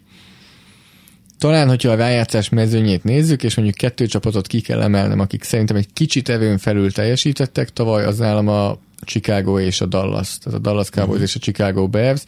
Talán, 1.38 1.68
hogyha 1.68 1.90
a 1.90 1.94
rájátszás 1.94 2.48
mezőnyét 2.48 3.04
nézzük, 3.04 3.42
és 3.42 3.54
mondjuk 3.54 3.76
kettő 3.76 4.06
csapatot 4.06 4.46
ki 4.46 4.60
kell 4.60 4.80
emelnem, 4.80 5.20
akik 5.20 5.42
szerintem 5.42 5.76
egy 5.76 5.88
kicsit 5.92 6.28
evőn 6.28 6.58
felül 6.58 6.92
teljesítettek 6.92 7.70
tavaly, 7.70 8.04
az 8.04 8.18
nálam 8.18 8.48
a 8.48 8.78
Chicago 9.06 9.58
és 9.58 9.80
a 9.80 9.86
Dallas, 9.86 10.38
tehát 10.38 10.58
a 10.58 10.62
Dallas 10.62 10.90
Cowboys 10.90 11.10
uh-huh. 11.10 11.28
és 11.28 11.34
a 11.34 11.38
Chicago 11.38 11.88
Bears. 11.88 12.22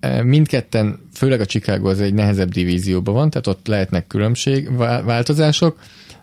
E, 0.00 0.22
mindketten, 0.22 1.08
főleg 1.12 1.40
a 1.40 1.46
Chicago 1.46 1.88
az 1.88 2.00
egy 2.00 2.14
nehezebb 2.14 2.52
divízióban 2.52 3.14
van, 3.14 3.30
tehát 3.30 3.46
ott 3.46 3.66
lehetnek 3.66 4.06
különbség, 4.06 4.76
változások. 5.04 5.78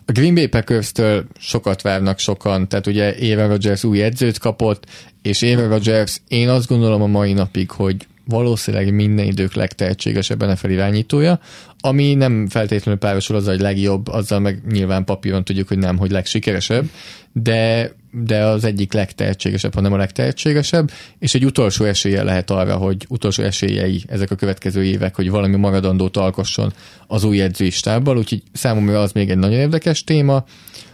A 0.05 0.11
Green 0.11 0.35
Bay 0.35 0.47
Packers-től 0.47 1.25
sokat 1.39 1.81
várnak 1.81 2.19
sokan, 2.19 2.67
tehát 2.67 2.87
ugye 2.87 3.15
Aaron 3.21 3.47
Rodgers 3.47 3.83
új 3.83 4.03
edzőt 4.03 4.37
kapott, 4.37 4.85
és 5.21 5.41
Aaron 5.41 5.69
Rodgers 5.69 6.21
én 6.27 6.49
azt 6.49 6.67
gondolom 6.67 7.01
a 7.01 7.07
mai 7.07 7.33
napig, 7.33 7.71
hogy 7.71 8.07
valószínűleg 8.25 8.93
minden 8.93 9.25
idők 9.25 9.53
legtehetségesebb 9.53 10.45
NFL 10.45 10.69
irányítója, 10.69 11.39
ami 11.79 12.13
nem 12.13 12.47
feltétlenül 12.47 12.99
párosul 12.99 13.35
az, 13.35 13.45
hogy 13.45 13.59
legjobb, 13.59 14.07
azzal 14.07 14.39
meg 14.39 14.61
nyilván 14.71 15.05
papíron 15.05 15.43
tudjuk, 15.43 15.67
hogy 15.67 15.77
nem, 15.77 15.97
hogy 15.97 16.11
legsikeresebb, 16.11 16.85
de, 17.33 17.91
de 18.11 18.45
az 18.45 18.63
egyik 18.63 18.93
legtehetségesebb, 18.93 19.73
hanem 19.73 19.93
a 19.93 19.97
legtehetségesebb, 19.97 20.91
és 21.19 21.33
egy 21.33 21.45
utolsó 21.45 21.85
esélye 21.85 22.23
lehet 22.23 22.49
arra, 22.49 22.75
hogy 22.75 23.05
utolsó 23.09 23.43
esélyei 23.43 24.03
ezek 24.07 24.31
a 24.31 24.35
következő 24.35 24.83
évek, 24.83 25.15
hogy 25.15 25.29
valami 25.29 25.55
maradandót 25.55 26.17
alkosson 26.17 26.73
az 27.07 27.23
új 27.23 27.41
edzői 27.41 27.69
stábbal, 27.69 28.17
úgyhogy 28.17 28.43
számomra 28.53 28.99
az 28.99 29.11
még 29.11 29.29
egy 29.29 29.37
nagyon 29.37 29.59
érdekes 29.59 30.03
téma. 30.03 30.43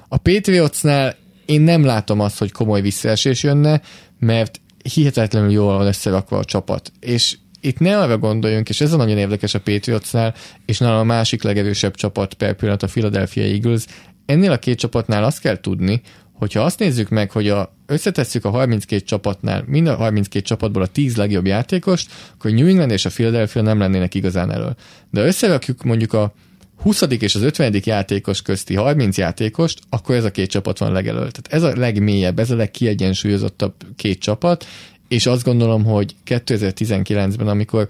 A 0.08 0.18
Patriotsnál 0.18 1.16
én 1.46 1.62
nem 1.62 1.86
látom 1.86 2.20
azt, 2.20 2.40
hogy 2.40 2.52
komoly 2.52 2.82
visszaesés 2.82 3.44
jönne, 3.44 3.82
mert 4.20 4.62
hihetetlenül 4.94 5.52
jól 5.52 5.78
van 5.78 5.88
összerakva 5.88 6.38
a 6.38 6.46
csapat. 6.46 6.92
És 7.00 7.38
itt 7.62 7.80
ne 7.80 8.00
arra 8.00 8.18
gondoljunk, 8.18 8.70
és 8.70 8.82
ez 8.82 8.94
a 8.94 8.98
nagyon 8.98 9.18
érdekes 9.18 9.54
a 9.54 9.60
Patriotsnál, 9.60 10.36
és 10.66 10.78
nálam 10.78 11.00
a 11.00 11.04
másik 11.04 11.44
legerősebb 11.44 11.96
csapat 11.96 12.34
per 12.34 12.56
pillanat 12.56 12.84
a 12.84 12.88
Philadelphia 12.88 13.44
Eagles. 13.44 13.86
Ennél 14.26 14.52
a 14.52 14.58
két 14.58 14.80
csapatnál 14.80 15.24
azt 15.24 15.40
kell 15.40 15.60
tudni, 15.60 16.02
hogyha 16.34 16.62
azt 16.62 16.80
nézzük 16.80 17.10
meg, 17.10 17.32
hogy 17.32 17.50
a, 17.50 17.76
összetesszük 17.86 18.46
a 18.46 18.50
32 18.50 19.04
csapatnál, 19.04 19.64
mind 19.68 19.88
a 19.88 19.96
32 19.96 20.46
csapatból 20.46 20.82
a 20.82 20.88
10 20.88 21.16
legjobb 21.16 21.46
játékost, 21.46 22.12
akkor 22.34 22.52
New 22.52 22.68
England 22.68 22.92
és 22.92 23.06
a 23.06 23.10
Philadelphia 23.10 23.62
nem 23.62 23.80
lennének 23.80 24.16
igazán 24.16 24.52
elől. 24.52 24.76
De 25.12 25.26
összerakjuk 25.26 25.84
mondjuk 25.84 26.14
a 26.14 26.34
20. 26.78 27.02
és 27.02 27.36
az 27.36 27.42
50. 27.42 27.82
játékos 27.84 28.42
közti 28.42 28.76
30 28.76 29.18
játékost, 29.18 29.80
akkor 29.90 30.16
ez 30.16 30.24
a 30.24 30.32
két 30.32 30.50
csapat 30.50 30.78
van 30.78 30.92
legelől. 30.92 31.32
Tehát 31.32 31.48
ez 31.50 31.64
a 31.64 31.80
legmélyebb, 31.80 32.40
ez 32.40 32.52
a 32.52 32.56
legkiegyensúlyozottabb 32.56 33.74
két 33.96 34.20
csapat, 34.20 34.66
és 35.08 35.26
azt 35.26 35.44
gondolom, 35.44 35.84
hogy 35.84 36.16
2019-ben, 36.26 37.48
amikor 37.48 37.88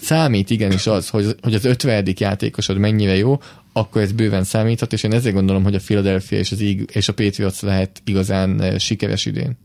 számít 0.00 0.50
igenis 0.50 0.86
az, 0.86 1.08
hogy, 1.08 1.36
hogy 1.42 1.54
az 1.54 1.64
50. 1.64 2.06
játékosod 2.18 2.76
mennyire 2.76 3.16
jó, 3.16 3.40
akkor 3.72 4.02
ez 4.02 4.12
bőven 4.12 4.44
számíthat, 4.44 4.92
és 4.92 5.02
én 5.02 5.12
ezért 5.12 5.34
gondolom, 5.34 5.62
hogy 5.62 5.74
a 5.74 5.80
Philadelphia 5.84 6.38
és, 6.38 6.52
az, 6.52 6.64
és 6.92 7.08
a 7.08 7.14
Patriots 7.14 7.60
lehet 7.60 8.02
igazán 8.04 8.60
eh, 8.60 8.78
sikeres 8.78 9.26
idén. 9.26 9.58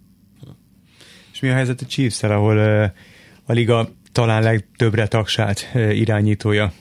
És 1.33 1.39
mi 1.39 1.49
a 1.49 1.53
helyzet 1.53 1.81
a 1.81 1.85
chiefs 1.85 2.23
ahol 2.23 2.59
eh, 2.59 2.91
a 3.45 3.53
liga 3.53 3.89
talán 4.11 4.43
legtöbbre 4.43 5.07
tagsált 5.07 5.69
eh, 5.73 5.97
irányítója 5.97 6.73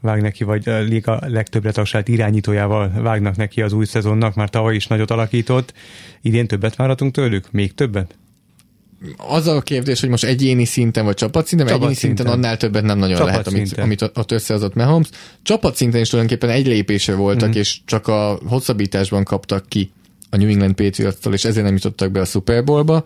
vág 0.00 0.20
neki, 0.20 0.44
vagy 0.44 0.68
a 0.68 0.78
liga 0.78 1.20
legtöbbre 1.26 1.72
tagsált 1.72 2.08
irányítójával 2.08 2.92
vágnak 3.02 3.36
neki 3.36 3.62
az 3.62 3.72
új 3.72 3.84
szezonnak, 3.84 4.34
már 4.34 4.50
tavaly 4.50 4.74
is 4.74 4.86
nagyot 4.86 5.10
alakított. 5.10 5.72
Idén 6.22 6.46
többet 6.46 6.76
várhatunk 6.76 7.12
tőlük? 7.12 7.50
Még 7.50 7.74
többet? 7.74 8.18
az 9.16 9.46
a 9.46 9.60
kérdés, 9.60 10.00
hogy 10.00 10.08
most 10.08 10.24
egyéni 10.24 10.64
szinten 10.64 11.04
vagy 11.04 11.14
csapatszinten, 11.14 11.66
mert 11.66 11.78
egyéni 11.78 11.94
szinten. 11.94 12.16
szinten 12.16 12.38
annál 12.38 12.56
többet 12.56 12.82
nem 12.82 12.98
nagyon 12.98 13.16
csapat 13.16 13.30
lehet, 13.30 13.46
amit, 13.46 13.72
amit 13.72 14.02
ott 14.02 14.32
összehozott 14.32 14.74
Mahomes. 14.74 15.08
Csapatszinten 15.42 16.00
is 16.00 16.08
tulajdonképpen 16.08 16.50
egy 16.54 16.66
lépése 16.66 17.14
voltak, 17.14 17.48
mm-hmm. 17.48 17.58
és 17.58 17.80
csak 17.84 18.06
a 18.06 18.38
hosszabbításban 18.46 19.24
kaptak 19.24 19.68
ki 19.68 19.90
a 20.30 20.36
New 20.36 20.48
England 20.48 20.74
Patriots-tól, 20.74 21.32
és 21.32 21.44
ezért 21.44 21.64
nem 21.64 21.74
jutottak 21.74 22.10
be 22.10 22.20
a 22.20 22.24
Super 22.24 22.64
Bowl-ba. 22.64 23.04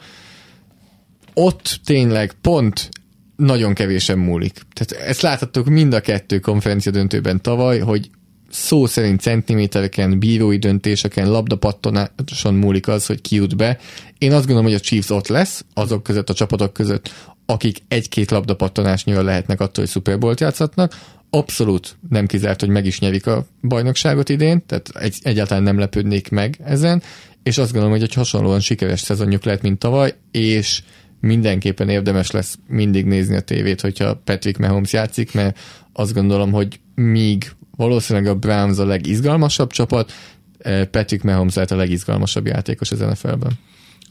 Ott 1.35 1.81
tényleg 1.85 2.33
pont 2.41 2.89
nagyon 3.37 3.75
kevésen 3.75 4.19
múlik. 4.19 4.53
Tehát 4.75 5.07
ezt 5.09 5.21
láthattuk 5.21 5.67
mind 5.67 5.93
a 5.93 6.01
kettő 6.01 6.39
konferencia 6.39 6.93
döntőben 6.93 7.41
tavaly, 7.41 7.79
hogy 7.79 8.11
szó 8.51 8.87
szerint 8.87 9.21
centimétereken, 9.21 10.19
bírói 10.19 10.57
döntéseken, 10.57 11.31
labdapattonáson 11.31 12.55
múlik 12.55 12.89
az, 12.89 13.07
hogy 13.07 13.21
ki 13.21 13.35
jut 13.35 13.57
be. 13.57 13.79
Én 14.19 14.33
azt 14.33 14.47
gondolom, 14.47 14.65
hogy 14.65 14.75
a 14.75 14.81
Chiefs 14.81 15.11
ott 15.11 15.29
lesz, 15.29 15.65
azok 15.75 16.03
között, 16.03 16.31
a 16.31 16.35
csapatok 16.35 16.73
között, 16.73 17.13
akik 17.47 17.79
egy-két 17.89 18.31
labdapattanásnyira 18.31 19.23
lehetnek 19.23 19.61
attól, 19.61 19.85
hogy 19.85 19.93
Super 19.93 20.19
Bowl-t 20.19 20.41
játszhatnak. 20.41 20.99
Abszolút 21.31 21.97
nem 22.09 22.27
kizárt, 22.27 22.61
hogy 22.61 22.69
meg 22.69 22.87
is 22.87 23.01
nyerik 23.01 23.27
a 23.27 23.47
bajnokságot 23.63 24.29
idén, 24.29 24.67
tehát 24.67 24.89
egy, 24.95 25.19
egyáltalán 25.23 25.63
nem 25.63 25.79
lepődnék 25.79 26.29
meg 26.29 26.61
ezen, 26.65 27.03
és 27.43 27.59
azt 27.59 27.73
gondolom, 27.73 27.97
hogy 27.97 28.05
egy 28.05 28.15
hasonlóan 28.15 28.61
sikeres 28.61 29.01
szezonjuk 29.01 29.45
lehet, 29.45 29.63
mint 29.63 29.79
tavaly, 29.79 30.15
és 30.31 30.83
mindenképpen 31.23 31.89
érdemes 31.89 32.31
lesz 32.31 32.59
mindig 32.67 33.07
nézni 33.07 33.37
a 33.37 33.41
tévét, 33.41 33.81
hogyha 33.81 34.21
Patrick 34.25 34.59
Mahomes 34.59 34.93
játszik, 34.93 35.35
mert 35.35 35.59
azt 35.93 36.15
gondolom, 36.15 36.53
hogy 36.53 36.81
míg 36.95 37.53
valószínűleg 37.77 38.29
a 38.29 38.35
Browns 38.35 38.79
a 38.79 38.85
legizgalmasabb 38.85 39.71
csapat, 39.71 40.13
eh, 40.59 40.85
Patrick 40.85 41.25
Mahomes 41.25 41.55
lehet 41.55 41.71
a 41.71 41.77
legizgalmasabb 41.77 42.47
játékos 42.47 42.91
az 42.91 42.99
NFL-ben. 42.99 43.53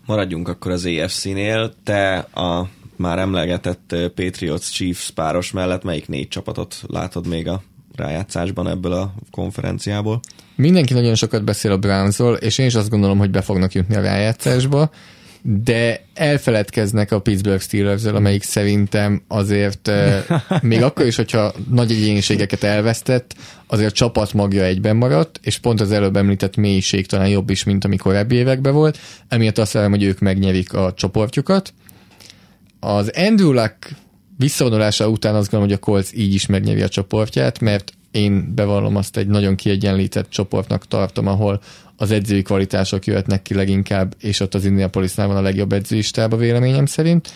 Maradjunk 0.06 0.48
akkor 0.48 0.72
az 0.72 0.86
AFC-nél. 0.86 1.74
Te 1.84 2.18
a 2.18 2.70
már 2.96 3.20
emlegetett 3.20 3.92
eh, 3.92 4.08
Patriots 4.08 4.72
Chiefs 4.72 5.10
páros 5.10 5.52
mellett 5.52 5.84
melyik 5.84 6.08
négy 6.08 6.28
csapatot 6.28 6.84
látod 6.88 7.28
még 7.28 7.48
a 7.48 7.64
rájátszásban 7.96 8.68
ebből 8.68 8.92
a 8.92 9.14
konferenciából? 9.32 10.20
Mindenki 10.56 10.94
nagyon 10.94 11.16
sokat 11.16 11.44
beszél 11.44 11.72
a 11.72 11.78
Brownsról, 11.78 12.36
és 12.36 12.58
én 12.58 12.66
is 12.66 12.76
azt 12.76 12.90
gondolom, 12.90 13.18
hogy 13.18 13.32
be 13.32 13.42
fognak 13.42 13.74
jutni 13.74 13.96
a 13.96 14.02
rájátszásba, 14.02 14.90
de 15.42 16.06
elfeledkeznek 16.14 17.12
a 17.12 17.20
Pittsburgh 17.20 17.62
steelers 17.62 18.04
amelyik 18.04 18.44
szerintem 18.44 19.22
azért 19.28 19.92
még 20.62 20.84
akkor 20.84 21.06
is, 21.06 21.16
hogyha 21.16 21.54
nagy 21.70 21.92
egyéniségeket 21.92 22.64
elvesztett, 22.64 23.36
azért 23.68 23.94
csapat 23.94 24.34
magja 24.34 24.64
egyben 24.64 24.96
maradt, 24.96 25.40
és 25.44 25.58
pont 25.58 25.82
az 25.82 25.92
előbb 25.92 26.16
említett 26.16 26.56
mélység 26.56 27.06
talán 27.06 27.30
jobb 27.30 27.50
is, 27.50 27.64
mint 27.64 27.86
ami 27.86 27.96
korábbi 27.96 28.36
években 28.36 28.74
volt, 28.74 28.98
emiatt 29.28 29.58
azt 29.58 29.74
várom, 29.74 29.92
hogy 29.92 30.04
ők 30.04 30.20
megnyerik 30.20 30.74
a 30.74 30.94
csoportjukat. 30.94 31.74
Az 32.80 33.12
Andrew 33.16 33.52
Luck 33.52 33.90
visszavonulása 34.38 35.10
után 35.10 35.36
azt 35.36 35.50
gondolom, 35.50 35.76
hogy 35.76 35.82
a 35.84 35.92
Colts 35.92 36.14
így 36.14 36.34
is 36.34 36.46
megnyeri 36.46 36.82
a 36.82 36.90
csoportját, 36.90 37.60
mert 37.60 37.94
én 38.12 38.56
bevallom 38.56 38.96
azt 38.96 39.18
egy 39.18 39.28
nagyon 39.28 39.56
kiegyenlített 39.56 40.30
csoportnak 40.30 40.88
tartom, 40.88 41.28
ahol 41.28 41.62
az 42.02 42.12
edzői 42.12 42.42
kvalitások 42.42 43.06
jöhetnek 43.06 43.42
ki 43.42 43.54
leginkább, 43.54 44.16
és 44.20 44.40
ott 44.40 44.54
az 44.54 44.66
Indianapolisnál 44.66 45.28
van 45.28 45.36
a 45.36 45.42
legjobb 45.42 45.72
edzői 45.72 46.02
stáb 46.02 46.34
a 46.34 46.38
véleményem 46.38 46.86
szerint. 46.86 47.34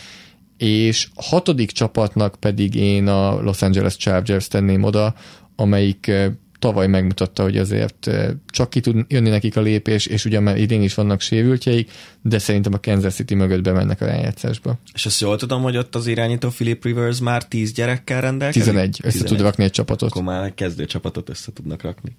És 0.58 1.08
hatodik 1.16 1.72
csapatnak 1.72 2.36
pedig 2.40 2.76
én 2.76 3.08
a 3.08 3.42
Los 3.42 3.62
Angeles 3.62 3.98
Chargers 3.98 4.48
tenném 4.48 4.84
oda, 4.84 5.16
amelyik 5.56 6.08
eh, 6.08 6.32
tavaly 6.60 6.88
megmutatta, 6.88 7.44
hogy 7.44 7.58
azért 7.58 8.08
eh, 8.08 8.30
csak 8.48 8.70
ki 8.70 8.80
tud 8.80 9.06
jönni 9.08 9.30
nekik 9.30 9.58
a 9.58 9.62
lépés, 9.62 10.06
és 10.06 10.26
ugyan 10.26 10.44
már 10.44 10.58
idén 10.58 10.82
is 10.82 10.94
vannak 10.94 11.22
sérültjeik, 11.22 11.92
de 12.22 12.40
szerintem 12.40 12.74
a 12.74 12.80
Kansas 12.80 13.14
City 13.14 13.36
mögött 13.36 13.62
bemennek 13.62 14.02
a 14.02 14.06
rájátszásba. 14.06 14.80
És 14.94 15.06
azt 15.06 15.22
jól 15.22 15.38
tudom, 15.38 15.62
hogy 15.62 15.78
ott 15.78 15.96
az 15.96 16.08
irányító 16.08 16.50
Philip 16.50 16.84
Rivers 16.84 17.20
már 17.20 17.48
10 17.48 17.74
gyerekkel 17.74 18.22
rendelkezik? 18.22 18.64
11, 18.64 19.00
össze 19.04 19.12
11. 19.12 19.38
tud 19.38 19.46
rakni 19.46 19.64
egy 19.64 19.72
csapatot. 19.72 20.10
Akkor 20.10 20.24
már 20.24 20.54
kezdő 20.54 20.86
csapatot 20.86 21.30
össze 21.30 21.54
tudnak 21.54 21.82
rakni. 21.82 22.16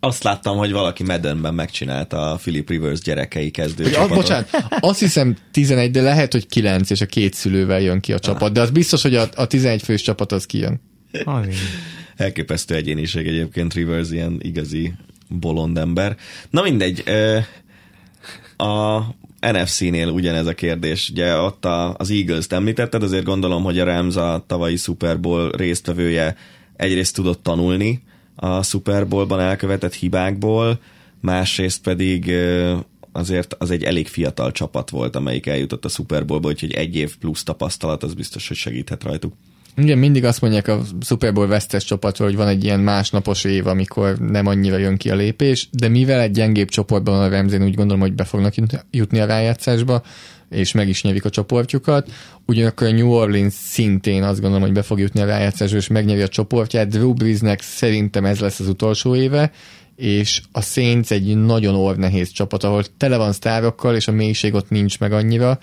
Azt 0.00 0.22
láttam, 0.22 0.56
hogy 0.56 0.72
valaki 0.72 1.02
Maddenben 1.02 1.54
megcsinálta 1.54 2.32
a 2.32 2.36
Philip 2.36 2.68
Rivers 2.68 3.00
gyerekei 3.00 3.50
kezdő 3.50 3.82
hogy, 3.82 3.92
csapatot. 3.92 4.16
Bocsánat, 4.16 4.48
azt 4.80 4.98
hiszem 4.98 5.36
11, 5.50 5.90
de 5.90 6.00
lehet, 6.00 6.32
hogy 6.32 6.46
9, 6.46 6.90
és 6.90 7.00
a 7.00 7.06
két 7.06 7.34
szülővel 7.34 7.80
jön 7.80 8.00
ki 8.00 8.12
a 8.12 8.18
csapat, 8.18 8.52
de 8.52 8.60
az 8.60 8.70
biztos, 8.70 9.02
hogy 9.02 9.14
a, 9.14 9.28
a 9.34 9.46
11 9.46 9.82
fős 9.82 10.02
csapat 10.02 10.32
az 10.32 10.46
kijön. 10.46 10.80
Elképesztő 12.16 12.74
egyéniség 12.74 13.26
egyébként 13.26 13.74
Rivers, 13.74 14.10
ilyen 14.10 14.40
igazi 14.42 14.92
bolond 15.28 15.78
ember. 15.78 16.16
Na 16.50 16.62
mindegy, 16.62 17.04
a 18.56 19.00
NFC-nél 19.40 20.08
ugyanez 20.08 20.46
a 20.46 20.54
kérdés. 20.54 21.08
Ugye 21.10 21.36
ott 21.36 21.64
a, 21.64 21.94
az 21.98 22.10
Eagles-t 22.10 22.52
említetted, 22.52 23.02
azért 23.02 23.24
gondolom, 23.24 23.62
hogy 23.62 23.78
a 23.78 23.84
Rams 23.84 24.16
a 24.16 24.44
tavalyi 24.46 24.76
Super 24.76 25.20
Bowl 25.20 25.50
résztvevője 25.50 26.36
egyrészt 26.76 27.14
tudott 27.14 27.42
tanulni 27.42 28.02
a 28.42 28.62
Super 28.62 29.08
Bowl-ban 29.08 29.40
elkövetett 29.40 29.94
hibákból, 29.94 30.80
másrészt 31.20 31.82
pedig 31.82 32.32
azért 33.12 33.54
az 33.58 33.70
egy 33.70 33.84
elég 33.84 34.08
fiatal 34.08 34.52
csapat 34.52 34.90
volt, 34.90 35.16
amelyik 35.16 35.46
eljutott 35.46 35.84
a 35.84 35.88
Super 35.88 36.26
Bowl-ba, 36.26 36.48
úgyhogy 36.48 36.72
egy 36.72 36.96
év 36.96 37.16
plusz 37.16 37.42
tapasztalat 37.42 38.02
az 38.02 38.14
biztos, 38.14 38.48
hogy 38.48 38.56
segíthet 38.56 39.02
rajtuk. 39.02 39.32
Igen, 39.76 39.98
mindig 39.98 40.24
azt 40.24 40.40
mondják 40.40 40.68
a 40.68 40.82
Super 41.00 41.32
Bowl 41.32 41.46
vesztes 41.46 41.84
csapatról, 41.84 42.28
hogy 42.28 42.36
van 42.36 42.48
egy 42.48 42.64
ilyen 42.64 42.80
másnapos 42.80 43.44
év, 43.44 43.66
amikor 43.66 44.18
nem 44.18 44.46
annyira 44.46 44.76
jön 44.76 44.96
ki 44.96 45.10
a 45.10 45.14
lépés, 45.14 45.68
de 45.72 45.88
mivel 45.88 46.20
egy 46.20 46.30
gyengébb 46.30 46.68
csoportban 46.68 47.20
a 47.20 47.28
Remzén 47.28 47.64
úgy 47.64 47.74
gondolom, 47.74 48.00
hogy 48.00 48.12
be 48.12 48.24
fognak 48.24 48.54
jutni 48.90 49.18
a 49.18 49.26
rájátszásba, 49.26 50.02
és 50.50 50.72
meg 50.72 50.88
is 50.88 51.02
nyerik 51.02 51.24
a 51.24 51.30
csoportjukat. 51.30 52.10
Ugyanakkor 52.46 52.86
a 52.86 52.92
New 52.92 53.10
Orleans 53.10 53.54
szintén 53.54 54.22
azt 54.22 54.40
gondolom, 54.40 54.64
hogy 54.64 54.72
be 54.72 54.82
fog 54.82 54.98
jutni 54.98 55.20
a 55.20 55.24
rájátszásba, 55.24 55.76
és 55.76 55.88
megnyeri 55.88 56.20
a 56.20 56.28
csoportját. 56.28 56.88
Drew 56.88 57.12
Breesnek 57.12 57.62
szerintem 57.62 58.24
ez 58.24 58.38
lesz 58.38 58.60
az 58.60 58.68
utolsó 58.68 59.14
éve, 59.16 59.52
és 59.96 60.42
a 60.52 60.60
Saints 60.62 61.10
egy 61.10 61.36
nagyon 61.36 61.74
ornehéz 61.74 62.30
csapat, 62.30 62.64
ahol 62.64 62.84
tele 62.96 63.16
van 63.16 63.32
sztárokkal, 63.32 63.94
és 63.94 64.08
a 64.08 64.12
mélység 64.12 64.54
ott 64.54 64.70
nincs 64.70 64.98
meg 64.98 65.12
annyira, 65.12 65.58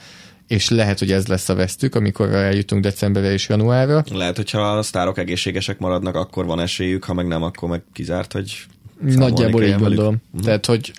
és 0.47 0.69
lehet, 0.69 0.99
hogy 0.99 1.11
ez 1.11 1.27
lesz 1.27 1.49
a 1.49 1.55
vesztük, 1.55 1.95
amikor 1.95 2.33
eljutunk 2.33 2.83
decemberre 2.83 3.31
és 3.31 3.49
januárra. 3.49 4.03
Lehet, 4.11 4.35
hogyha 4.35 4.61
a 4.61 4.81
sztárok 4.81 5.17
egészségesek 5.17 5.79
maradnak, 5.79 6.15
akkor 6.15 6.45
van 6.45 6.59
esélyük, 6.59 7.03
ha 7.03 7.13
meg 7.13 7.27
nem, 7.27 7.43
akkor 7.43 7.69
meg 7.69 7.83
kizárt, 7.93 8.33
hogy 8.33 8.65
Nagyjából 9.01 9.63
így 9.63 9.75
gondolom. 9.75 10.15
Uh-huh. 10.25 10.45
Tehát, 10.45 10.65
hogy 10.65 10.91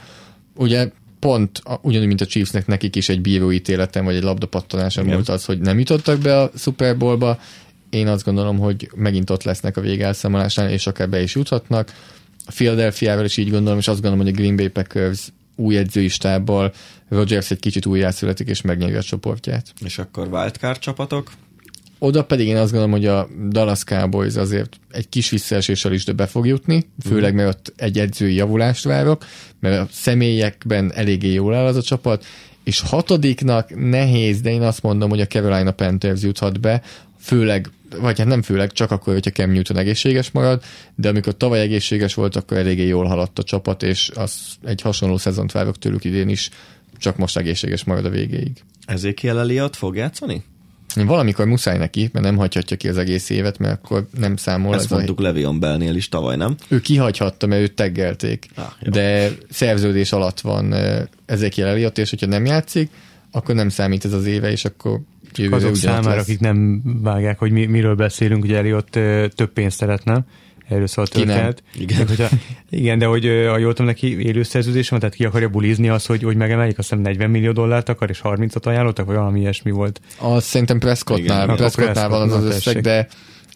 ugye 0.54 0.90
pont 1.18 1.62
ugyanúgy, 1.82 2.06
mint 2.06 2.20
a 2.20 2.26
Chiefsnek, 2.26 2.66
nekik 2.66 2.96
is 2.96 3.08
egy 3.08 3.20
bíróítéleten 3.20 4.04
vagy 4.04 4.14
egy 4.14 4.22
labdapattanáson 4.22 5.06
volt 5.06 5.28
az, 5.28 5.44
hogy 5.44 5.60
nem 5.60 5.78
jutottak 5.78 6.18
be 6.18 6.40
a 6.40 6.50
Super 6.56 6.96
Bowlba. 6.96 7.38
Én 7.90 8.08
azt 8.08 8.24
gondolom, 8.24 8.58
hogy 8.58 8.90
megint 8.94 9.30
ott 9.30 9.42
lesznek 9.42 9.76
a 9.76 9.80
végelszámolásnál, 9.80 10.70
és 10.70 10.86
akár 10.86 11.08
be 11.08 11.22
is 11.22 11.34
juthatnak. 11.34 11.92
A 12.46 12.50
Philadelphia-vel 12.54 13.24
is 13.24 13.36
így 13.36 13.50
gondolom, 13.50 13.78
és 13.78 13.88
azt 13.88 14.00
gondolom, 14.00 14.26
hogy 14.26 14.34
a 14.34 14.38
Green 14.38 14.56
Bay 14.56 14.68
Packers 14.68 15.28
új 15.56 15.76
edzői 15.76 16.08
stábbal 16.08 16.72
Rodgers 17.08 17.50
egy 17.50 17.58
kicsit 17.58 17.86
újjászületik, 17.86 18.48
és 18.48 18.60
megnyeri 18.60 18.94
a 18.94 19.02
csoportját. 19.02 19.72
És 19.84 19.98
akkor 19.98 20.28
wildcard 20.32 20.78
csapatok? 20.78 21.30
Oda 21.98 22.24
pedig 22.24 22.46
én 22.46 22.56
azt 22.56 22.70
gondolom, 22.70 22.90
hogy 22.90 23.06
a 23.06 23.28
Dallas 23.48 23.84
Cowboys 23.84 24.34
azért 24.34 24.80
egy 24.90 25.08
kis 25.08 25.30
visszaeséssel 25.30 25.92
is 25.92 26.04
de 26.04 26.12
be 26.12 26.26
fog 26.26 26.46
jutni, 26.46 26.84
főleg 27.06 27.34
mert 27.34 27.48
ott 27.48 27.72
egy 27.76 27.98
edzői 27.98 28.34
javulást 28.34 28.84
várok, 28.84 29.24
mert 29.60 29.78
a 29.78 29.88
személyekben 29.92 30.92
eléggé 30.94 31.32
jól 31.32 31.54
áll 31.54 31.66
az 31.66 31.76
a 31.76 31.82
csapat, 31.82 32.24
és 32.64 32.80
hatodiknak 32.80 33.88
nehéz, 33.90 34.40
de 34.40 34.50
én 34.50 34.62
azt 34.62 34.82
mondom, 34.82 35.10
hogy 35.10 35.20
a 35.20 35.26
Carolina 35.26 35.70
Panthers 35.70 36.22
juthat 36.22 36.60
be, 36.60 36.82
főleg, 37.20 37.70
vagy 38.00 38.18
hát 38.18 38.26
nem 38.26 38.42
főleg, 38.42 38.72
csak 38.72 38.90
akkor, 38.90 39.12
hogyha 39.12 39.30
Cam 39.30 39.50
Newton 39.50 39.76
egészséges 39.76 40.30
marad, 40.30 40.62
de 40.94 41.08
amikor 41.08 41.36
tavaly 41.36 41.60
egészséges 41.60 42.14
volt, 42.14 42.36
akkor 42.36 42.56
eléggé 42.56 42.86
jól 42.86 43.04
haladt 43.04 43.38
a 43.38 43.42
csapat, 43.42 43.82
és 43.82 44.10
az 44.14 44.40
egy 44.64 44.80
hasonló 44.80 45.16
szezont 45.16 45.52
várok 45.52 45.78
tőlük 45.78 46.04
idén 46.04 46.28
is, 46.28 46.50
csak 46.98 47.16
most 47.16 47.36
egészséges 47.36 47.84
marad 47.84 48.04
a 48.04 48.10
végéig. 48.10 48.62
Ezért 48.86 49.24
Elliott 49.24 49.76
fog 49.76 49.96
játszani? 49.96 50.42
Valamikor 50.94 51.46
muszáj 51.46 51.78
neki, 51.78 52.10
mert 52.12 52.24
nem 52.24 52.36
hagyhatja 52.36 52.76
ki 52.76 52.88
az 52.88 52.98
egész 52.98 53.30
évet, 53.30 53.58
mert 53.58 53.74
akkor 53.74 54.06
nem 54.18 54.36
számol. 54.36 54.74
Ezt 54.74 54.90
mondtuk 54.90 55.20
a... 55.20 55.22
Levion 55.22 55.60
Bellnél 55.60 55.96
is 55.96 56.08
tavaly, 56.08 56.36
nem? 56.36 56.56
Ő 56.68 56.80
kihagyhatta, 56.80 57.46
mert 57.46 57.62
őt 57.62 57.74
teggelték. 57.74 58.46
Ah, 58.54 58.64
de 58.90 59.30
szerződés 59.50 60.12
alatt 60.12 60.40
van 60.40 60.74
ezek 61.26 61.56
Elliott, 61.58 61.98
és 61.98 62.10
hogyha 62.10 62.26
nem 62.26 62.44
játszik, 62.44 62.90
akkor 63.30 63.54
nem 63.54 63.68
számít 63.68 64.04
ez 64.04 64.12
az 64.12 64.26
éve, 64.26 64.50
és 64.50 64.64
akkor 64.64 65.00
jövő 65.34 65.54
azok 65.54 65.76
számára, 65.76 66.14
lesz. 66.14 66.22
akik 66.22 66.40
nem 66.40 66.82
vágják, 67.02 67.38
hogy 67.38 67.50
mi, 67.50 67.66
miről 67.66 67.94
beszélünk, 67.94 68.44
ugye 68.44 68.56
Elliott 68.56 68.90
több 69.34 69.52
pénzt 69.52 69.76
szeretne, 69.76 70.24
erről 70.68 70.86
szól 70.86 71.04
a 71.04 71.08
történet. 71.08 71.62
Igen. 71.74 71.98
De, 71.98 72.04
hogyha, 72.06 72.28
igen, 72.70 72.98
de 72.98 73.06
hogy 73.06 73.24
ha 73.24 73.58
jól 73.58 73.72
tudom, 73.72 73.86
neki 73.86 74.26
élő 74.26 74.42
szerződés 74.42 74.88
van, 74.88 74.98
tehát 74.98 75.14
ki 75.14 75.24
akarja 75.24 75.48
bulizni 75.48 75.88
az, 75.88 76.06
hogy, 76.06 76.22
hogy 76.22 76.36
megemeljük, 76.36 76.78
azt 76.78 76.88
hiszem 76.88 77.02
40 77.02 77.30
millió 77.30 77.52
dollárt 77.52 77.88
akar, 77.88 78.10
és 78.10 78.20
30-at 78.22 78.62
ajánlottak, 78.62 79.06
vagy 79.06 79.16
valami 79.16 79.40
ilyesmi 79.40 79.70
volt. 79.70 80.00
Az 80.18 80.44
szerintem 80.44 80.78
Prescottnál, 80.78 81.56
Prescottnál 81.56 82.08
van 82.08 82.22
az 82.22 82.32
az 82.32 82.44
összeg, 82.44 82.80
de 82.80 83.08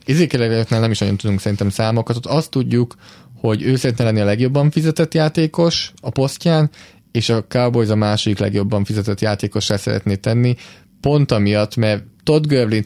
Izékeleknél 0.04 0.80
nem 0.80 0.90
is 0.90 0.98
nagyon 0.98 1.16
tudunk 1.16 1.40
szerintem 1.40 1.68
számokat. 1.68 2.16
Ott 2.16 2.26
azt 2.26 2.50
tudjuk, 2.50 2.94
hogy 3.34 3.62
ő 3.62 3.76
szeretne 3.76 4.04
lenni 4.04 4.20
a 4.20 4.24
legjobban 4.24 4.70
fizetett 4.70 5.14
játékos 5.14 5.92
a 6.00 6.10
posztján, 6.10 6.70
és 7.12 7.28
a 7.28 7.44
Cowboys 7.48 7.88
a 7.88 7.94
második 7.94 8.38
legjobban 8.38 8.84
fizetett 8.84 9.20
játékossá 9.20 9.76
szeretné 9.76 10.14
tenni, 10.14 10.56
pont 11.00 11.32
amiatt, 11.32 11.76
mert 11.76 12.04
Todd 12.22 12.46
Gurley 12.46 12.80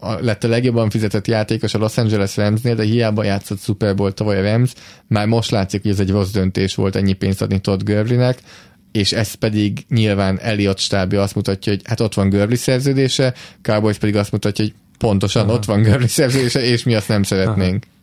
lett 0.00 0.44
a 0.44 0.48
legjobban 0.48 0.90
fizetett 0.90 1.26
játékos 1.26 1.74
a 1.74 1.78
Los 1.78 1.96
Angeles 1.96 2.36
Ramsnél, 2.36 2.74
de 2.74 2.82
hiába 2.82 3.24
játszott 3.24 3.60
Super 3.60 3.94
Bowl 3.94 4.12
tavaly 4.12 4.38
a 4.38 4.52
Rams, 4.52 4.72
már 5.06 5.26
most 5.26 5.50
látszik, 5.50 5.82
hogy 5.82 5.90
ez 5.90 6.00
egy 6.00 6.10
rossz 6.10 6.30
döntés 6.30 6.74
volt 6.74 6.96
ennyi 6.96 7.12
pénzt 7.12 7.42
adni 7.42 7.58
Todd 7.58 7.84
Gurleynek, 7.84 8.38
és 8.92 9.12
ez 9.12 9.34
pedig 9.34 9.84
nyilván 9.88 10.38
Elliot 10.38 10.78
stábja 10.78 11.22
azt 11.22 11.34
mutatja, 11.34 11.72
hogy 11.72 11.82
hát 11.84 12.00
ott 12.00 12.14
van 12.14 12.28
Gurley 12.28 12.56
szerződése, 12.56 13.34
Cowboys 13.62 13.98
pedig 13.98 14.16
azt 14.16 14.32
mutatja, 14.32 14.64
hogy 14.64 14.74
pontosan 14.98 15.42
Aha. 15.42 15.52
ott 15.52 15.64
van 15.64 15.82
Gurley 15.82 16.08
szerződése, 16.08 16.62
és 16.62 16.82
mi 16.82 16.94
azt 16.94 17.08
nem 17.08 17.22
szeretnénk. 17.22 17.84
Aha. 17.84 17.98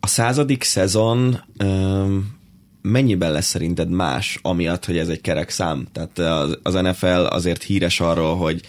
A 0.00 0.06
századik 0.06 0.62
szezon 0.62 1.40
um, 1.64 2.38
mennyiben 2.82 3.32
lesz 3.32 3.46
szerinted 3.46 3.90
más, 3.90 4.38
amiatt, 4.42 4.84
hogy 4.84 4.98
ez 4.98 5.08
egy 5.08 5.20
kerek 5.20 5.50
szám? 5.50 5.86
Tehát 5.92 6.18
az 6.62 6.74
NFL 6.74 7.06
azért 7.06 7.62
híres 7.62 8.00
arról, 8.00 8.36
hogy 8.36 8.60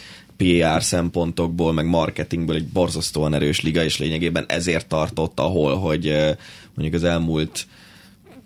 PR 0.41 0.83
szempontokból, 0.83 1.73
meg 1.73 1.85
marketingből 1.85 2.55
egy 2.55 2.67
borzasztóan 2.67 3.33
erős 3.33 3.61
liga, 3.61 3.83
és 3.83 3.97
lényegében 3.97 4.45
ezért 4.47 4.87
tartott 4.87 5.39
ahol, 5.39 5.75
hogy 5.75 6.13
mondjuk 6.73 6.93
az 6.93 7.03
elmúlt 7.03 7.65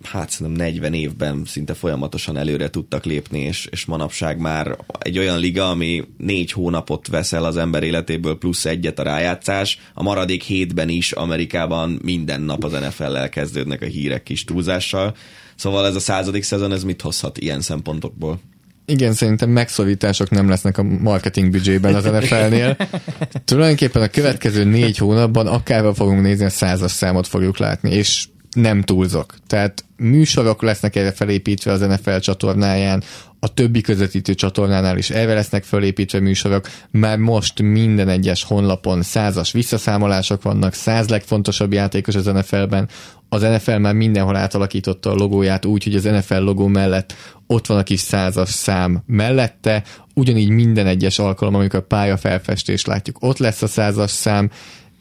hát 0.02 0.30
szerintem 0.30 0.66
40 0.66 0.94
évben 0.94 1.42
szinte 1.44 1.74
folyamatosan 1.74 2.36
előre 2.36 2.70
tudtak 2.70 3.04
lépni, 3.04 3.40
és, 3.40 3.68
és 3.70 3.84
manapság 3.84 4.38
már 4.38 4.76
egy 4.98 5.18
olyan 5.18 5.38
liga, 5.38 5.70
ami 5.70 6.04
négy 6.16 6.52
hónapot 6.52 7.08
veszel 7.08 7.44
az 7.44 7.56
ember 7.56 7.82
életéből, 7.82 8.38
plusz 8.38 8.64
egyet 8.64 8.98
a 8.98 9.02
rájátszás, 9.02 9.78
a 9.94 10.02
maradék 10.02 10.42
hétben 10.42 10.88
is 10.88 11.12
Amerikában 11.12 11.98
minden 12.02 12.40
nap 12.40 12.64
az 12.64 12.72
NFL-lel 12.72 13.28
kezdődnek 13.28 13.82
a 13.82 13.86
hírek 13.86 14.22
kis 14.22 14.44
túlzással. 14.44 15.16
Szóval 15.54 15.86
ez 15.86 15.94
a 15.94 16.00
századik 16.00 16.42
szezon, 16.42 16.72
ez 16.72 16.84
mit 16.84 17.02
hozhat 17.02 17.38
ilyen 17.38 17.60
szempontokból? 17.60 18.40
Igen, 18.88 19.12
szerintem 19.12 19.50
megszorítások 19.50 20.30
nem 20.30 20.48
lesznek 20.48 20.78
a 20.78 20.82
marketing 20.82 21.50
büdzsében 21.50 21.94
az 21.94 22.04
NFL-nél. 22.04 22.76
Tulajdonképpen 23.44 24.02
a 24.02 24.08
következő 24.08 24.64
négy 24.64 24.98
hónapban 24.98 25.46
akárval 25.46 25.94
fogunk 25.94 26.22
nézni, 26.22 26.44
a 26.44 26.50
százas 26.50 26.90
számot 26.90 27.26
fogjuk 27.26 27.58
látni, 27.58 27.90
és 27.90 28.26
nem 28.56 28.82
túlzok. 28.82 29.34
Tehát 29.46 29.84
műsorok 29.96 30.62
lesznek 30.62 30.96
erre 30.96 31.12
felépítve 31.12 31.72
az 31.72 31.80
NFL 31.80 32.16
csatornáján, 32.16 33.02
a 33.40 33.54
többi 33.54 33.80
közvetítő 33.80 34.34
csatornánál 34.34 34.98
is 34.98 35.10
erre 35.10 35.34
lesznek 35.34 35.64
felépítve 35.64 36.20
műsorok. 36.20 36.68
Már 36.90 37.18
most 37.18 37.62
minden 37.62 38.08
egyes 38.08 38.44
honlapon 38.44 39.02
százas 39.02 39.52
visszaszámolások 39.52 40.42
vannak, 40.42 40.74
száz 40.74 41.08
legfontosabb 41.08 41.72
játékos 41.72 42.14
az 42.14 42.24
NFL-ben. 42.24 42.88
Az 43.28 43.42
NFL 43.42 43.76
már 43.76 43.94
mindenhol 43.94 44.36
átalakította 44.36 45.10
a 45.10 45.14
logóját 45.14 45.64
úgy, 45.64 45.84
hogy 45.84 45.94
az 45.94 46.04
NFL 46.04 46.34
logó 46.34 46.66
mellett 46.66 47.14
ott 47.46 47.66
van 47.66 47.78
a 47.78 47.82
kis 47.82 48.00
százas 48.00 48.48
szám 48.48 49.02
mellette, 49.06 49.82
ugyanígy 50.14 50.48
minden 50.48 50.86
egyes 50.86 51.18
alkalom, 51.18 51.54
amikor 51.54 51.78
a 51.78 51.86
pályafelfestést 51.86 52.86
látjuk, 52.86 53.16
ott 53.20 53.38
lesz 53.38 53.62
a 53.62 53.66
százas 53.66 54.10
szám, 54.10 54.50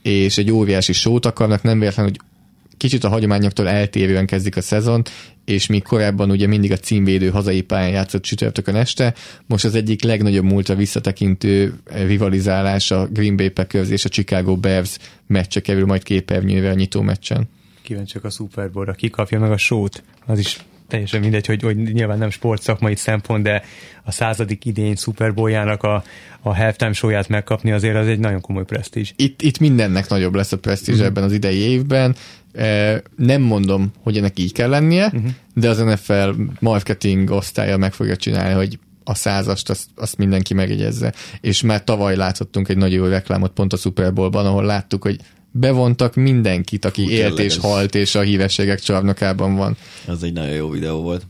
és 0.02 0.38
egy 0.38 0.52
óriási 0.52 0.94
sót 0.94 1.26
akarnak, 1.26 1.62
nem 1.62 1.80
véletlen, 1.80 2.06
hogy 2.06 2.20
kicsit 2.78 3.04
a 3.04 3.10
hagyományoktól 3.10 3.68
eltérően 3.68 4.26
kezdik 4.26 4.58
a 4.58 4.62
szezon, 4.62 5.02
és 5.46 5.68
míg 5.68 5.84
korábban 5.84 6.30
ugye 6.30 6.48
mindig 6.48 6.72
a 6.72 6.78
címvédő 6.78 7.30
hazai 7.30 7.62
pályán 7.62 7.90
játszott 7.90 8.22
csütörtökön 8.22 8.76
este, 8.76 9.14
most 9.46 9.66
az 9.66 9.76
egyik 9.76 10.04
legnagyobb 10.04 10.44
múltra 10.44 10.76
visszatekintő 10.76 11.74
rivalizálás 11.84 12.92
a 12.92 13.08
Green 13.08 13.36
Bay 13.36 13.50
Packers 13.50 13.90
és 13.90 14.06
a 14.06 14.10
Chicago 14.10 14.56
Bears 14.58 14.98
meccse 15.28 15.62
kerül 15.62 15.86
majd 15.86 16.04
képernyőre 16.04 16.70
a 16.70 16.74
nyitó 16.74 17.02
meccsen. 17.02 17.50
Kíváncsiak 17.82 18.24
a 18.24 18.30
Super 18.30 18.72
Bowl-ra, 18.72 18.94
ki 18.94 19.10
kapja 19.10 19.40
meg 19.40 19.52
a 19.52 19.58
sót, 19.58 20.04
az 20.26 20.40
is 20.40 20.60
teljesen 20.88 21.20
mindegy, 21.20 21.46
hogy, 21.46 21.62
hogy 21.62 21.78
nyilván 21.78 22.18
nem 22.18 22.30
sportszakmai 22.30 22.96
szempont, 22.96 23.44
de 23.44 23.64
a 24.04 24.12
századik 24.12 24.66
idény 24.66 24.96
Super 24.96 25.34
Bowl-jának 25.34 25.84
a, 25.84 26.04
a 26.42 26.56
halftime 26.56 26.94
showját 26.94 27.28
megkapni 27.28 27.72
azért 27.72 27.96
az 27.96 28.08
egy 28.08 28.20
nagyon 28.20 28.42
komoly 28.42 28.66
presztízs. 28.66 29.12
Itt, 29.16 29.42
itt 29.42 29.60
mindennek 29.60 30.08
nagyobb 30.10 30.36
lesz 30.36 30.52
a 30.52 30.58
presztízs 30.58 31.00
mm. 31.00 31.04
ebben 31.04 31.24
az 31.24 31.34
idei 31.34 31.58
évben. 31.58 32.16
Nem 33.16 33.42
mondom, 33.42 33.92
hogy 34.04 34.18
ennek 34.18 34.40
így 34.40 34.52
kell 34.52 34.70
lennie, 34.70 35.06
uh-huh. 35.06 35.30
de 35.54 35.70
az 35.70 35.78
NFL 35.78 36.30
marketing 36.60 37.30
osztálya 37.30 37.78
meg 37.78 37.94
fogja 37.94 38.16
csinálni, 38.16 38.54
hogy 38.54 38.80
a 39.04 39.16
százast, 39.16 39.70
azt, 39.70 39.88
azt 39.96 40.18
mindenki 40.18 40.54
megjegyezze. 40.54 41.14
És 41.42 41.62
már 41.62 41.84
tavaly 41.84 42.16
láthattunk 42.16 42.70
egy 42.70 42.78
nagyon 42.78 43.00
jó 43.00 43.06
reklámot 43.06 43.52
pont 43.52 43.74
a 43.74 43.78
Super 43.78 44.14
Bowl-ban, 44.14 44.46
ahol 44.46 44.64
láttuk, 44.64 45.04
hogy 45.04 45.20
bevontak 45.52 46.16
mindenkit, 46.16 46.86
aki 46.86 47.04
Hú, 47.04 47.10
élt 47.10 47.40
és 47.40 47.56
ez... 47.56 47.62
halt, 47.62 47.96
és 47.96 48.16
a 48.16 48.22
hívességek 48.22 48.80
csarnokában 48.80 49.56
van. 49.56 49.78
Ez 50.08 50.22
egy 50.22 50.34
nagyon 50.34 50.54
jó 50.54 50.70
videó 50.70 51.02
volt. 51.02 51.26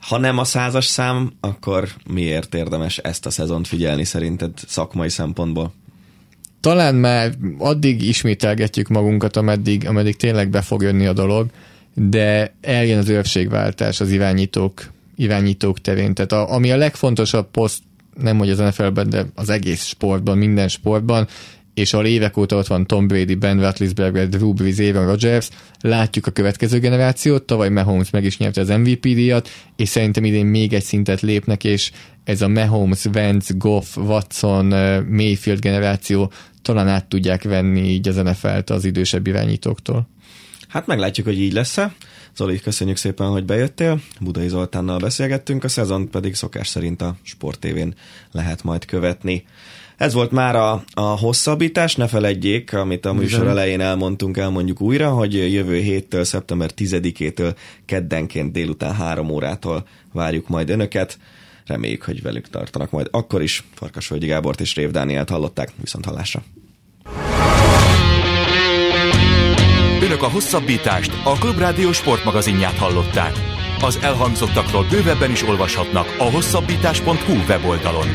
Ha 0.00 0.18
nem 0.18 0.38
a 0.38 0.44
százas 0.44 0.84
szám, 0.84 1.32
akkor 1.40 1.88
miért 2.12 2.54
érdemes 2.54 2.98
ezt 2.98 3.26
a 3.26 3.30
szezont 3.30 3.66
figyelni 3.66 4.04
szerinted 4.04 4.52
szakmai 4.66 5.08
szempontból? 5.08 5.72
Talán 6.60 6.94
már 6.94 7.32
addig 7.58 8.02
ismételgetjük 8.02 8.88
magunkat, 8.88 9.36
ameddig, 9.36 9.86
ameddig 9.86 10.16
tényleg 10.16 10.50
be 10.50 10.60
fog 10.60 10.82
jönni 10.82 11.06
a 11.06 11.12
dolog, 11.12 11.50
de 11.94 12.54
eljön 12.60 12.98
az 12.98 13.08
őrségváltás 13.08 14.00
az 14.00 14.10
irányítók, 14.10 14.90
irányítók 15.16 15.80
terén. 15.80 16.14
Tehát 16.14 16.32
a, 16.32 16.54
ami 16.54 16.70
a 16.70 16.76
legfontosabb 16.76 17.50
poszt, 17.50 17.82
nem 18.22 18.38
hogy 18.38 18.50
az 18.50 18.58
NFL-ben, 18.58 19.10
de 19.10 19.26
az 19.34 19.48
egész 19.48 19.84
sportban, 19.84 20.38
minden 20.38 20.68
sportban, 20.68 21.28
és 21.80 21.92
a 21.92 22.06
évek 22.06 22.36
óta 22.36 22.56
ott 22.56 22.66
van 22.66 22.86
Tom 22.86 23.06
Brady, 23.06 23.34
Ben 23.34 23.60
Roethlisberger, 23.60 24.28
Drew 24.28 24.52
Brees, 24.52 24.78
Aaron 24.78 25.06
Rodgers, 25.06 25.48
látjuk 25.80 26.26
a 26.26 26.30
következő 26.30 26.78
generációt, 26.78 27.42
tavaly 27.42 27.68
Mahomes 27.68 28.10
meg 28.10 28.24
is 28.24 28.38
nyerte 28.38 28.60
az 28.60 28.68
MVP 28.68 29.00
díjat, 29.00 29.48
és 29.76 29.88
szerintem 29.88 30.24
idén 30.24 30.46
még 30.46 30.72
egy 30.72 30.82
szintet 30.82 31.20
lépnek, 31.20 31.64
és 31.64 31.90
ez 32.24 32.42
a 32.42 32.48
Mahomes, 32.48 33.04
Vance, 33.12 33.54
Goff, 33.56 33.96
Watson, 33.96 34.66
Mayfield 35.08 35.60
generáció 35.60 36.32
talán 36.62 36.88
át 36.88 37.06
tudják 37.06 37.42
venni 37.42 37.88
így 37.88 38.08
az 38.08 38.16
NFL-t 38.16 38.70
az 38.70 38.84
idősebb 38.84 39.26
irányítóktól. 39.26 40.08
Hát 40.68 40.86
meglátjuk, 40.86 41.26
hogy 41.26 41.40
így 41.40 41.52
lesz-e. 41.52 41.94
Zoli, 42.36 42.60
köszönjük 42.60 42.96
szépen, 42.96 43.26
hogy 43.26 43.44
bejöttél. 43.44 44.00
Budai 44.20 44.48
Zoltánnal 44.48 44.98
beszélgettünk, 44.98 45.64
a 45.64 45.68
szezon 45.68 46.10
pedig 46.10 46.34
szokás 46.34 46.68
szerint 46.68 47.02
a 47.02 47.16
Sport 47.22 47.58
TV-n 47.58 47.94
lehet 48.32 48.62
majd 48.62 48.84
követni. 48.84 49.44
Ez 50.00 50.14
volt 50.14 50.30
már 50.30 50.56
a, 50.56 50.82
a 50.94 51.00
hosszabbítás, 51.00 51.94
ne 51.94 52.08
feledjék, 52.08 52.72
amit 52.72 53.06
a 53.06 53.12
műsor 53.12 53.46
elején 53.46 53.80
elmondtunk, 53.80 54.36
elmondjuk 54.36 54.80
újra, 54.80 55.10
hogy 55.10 55.52
jövő 55.52 55.76
héttől, 55.76 56.24
szeptember 56.24 56.70
10-től 56.76 57.54
keddenként 57.84 58.52
délután 58.52 58.94
3 58.94 59.30
órától 59.30 59.86
várjuk 60.12 60.48
majd 60.48 60.70
önöket. 60.70 61.18
Reméljük, 61.66 62.02
hogy 62.02 62.22
velük 62.22 62.48
tartanak 62.48 62.90
majd 62.90 63.08
akkor 63.10 63.42
is. 63.42 63.64
Farkasvölgyi 63.74 64.26
Gábort 64.26 64.60
és 64.60 64.74
Rév 64.74 64.90
Dánielt 64.90 65.28
hallották, 65.28 65.72
viszont 65.80 66.04
hallásra. 66.04 66.42
Önök 70.02 70.22
a 70.22 70.28
hosszabbítást, 70.28 71.12
a 71.24 71.32
Klubrádió 71.32 71.92
sportmagazinját 71.92 72.76
hallották. 72.76 73.32
Az 73.82 73.98
elhangzottakról 74.02 74.86
bővebben 74.90 75.30
is 75.30 75.42
olvashatnak 75.42 76.14
a 76.18 76.30
hosszabbítás.hu 76.30 77.32
weboldalon. 77.48 78.08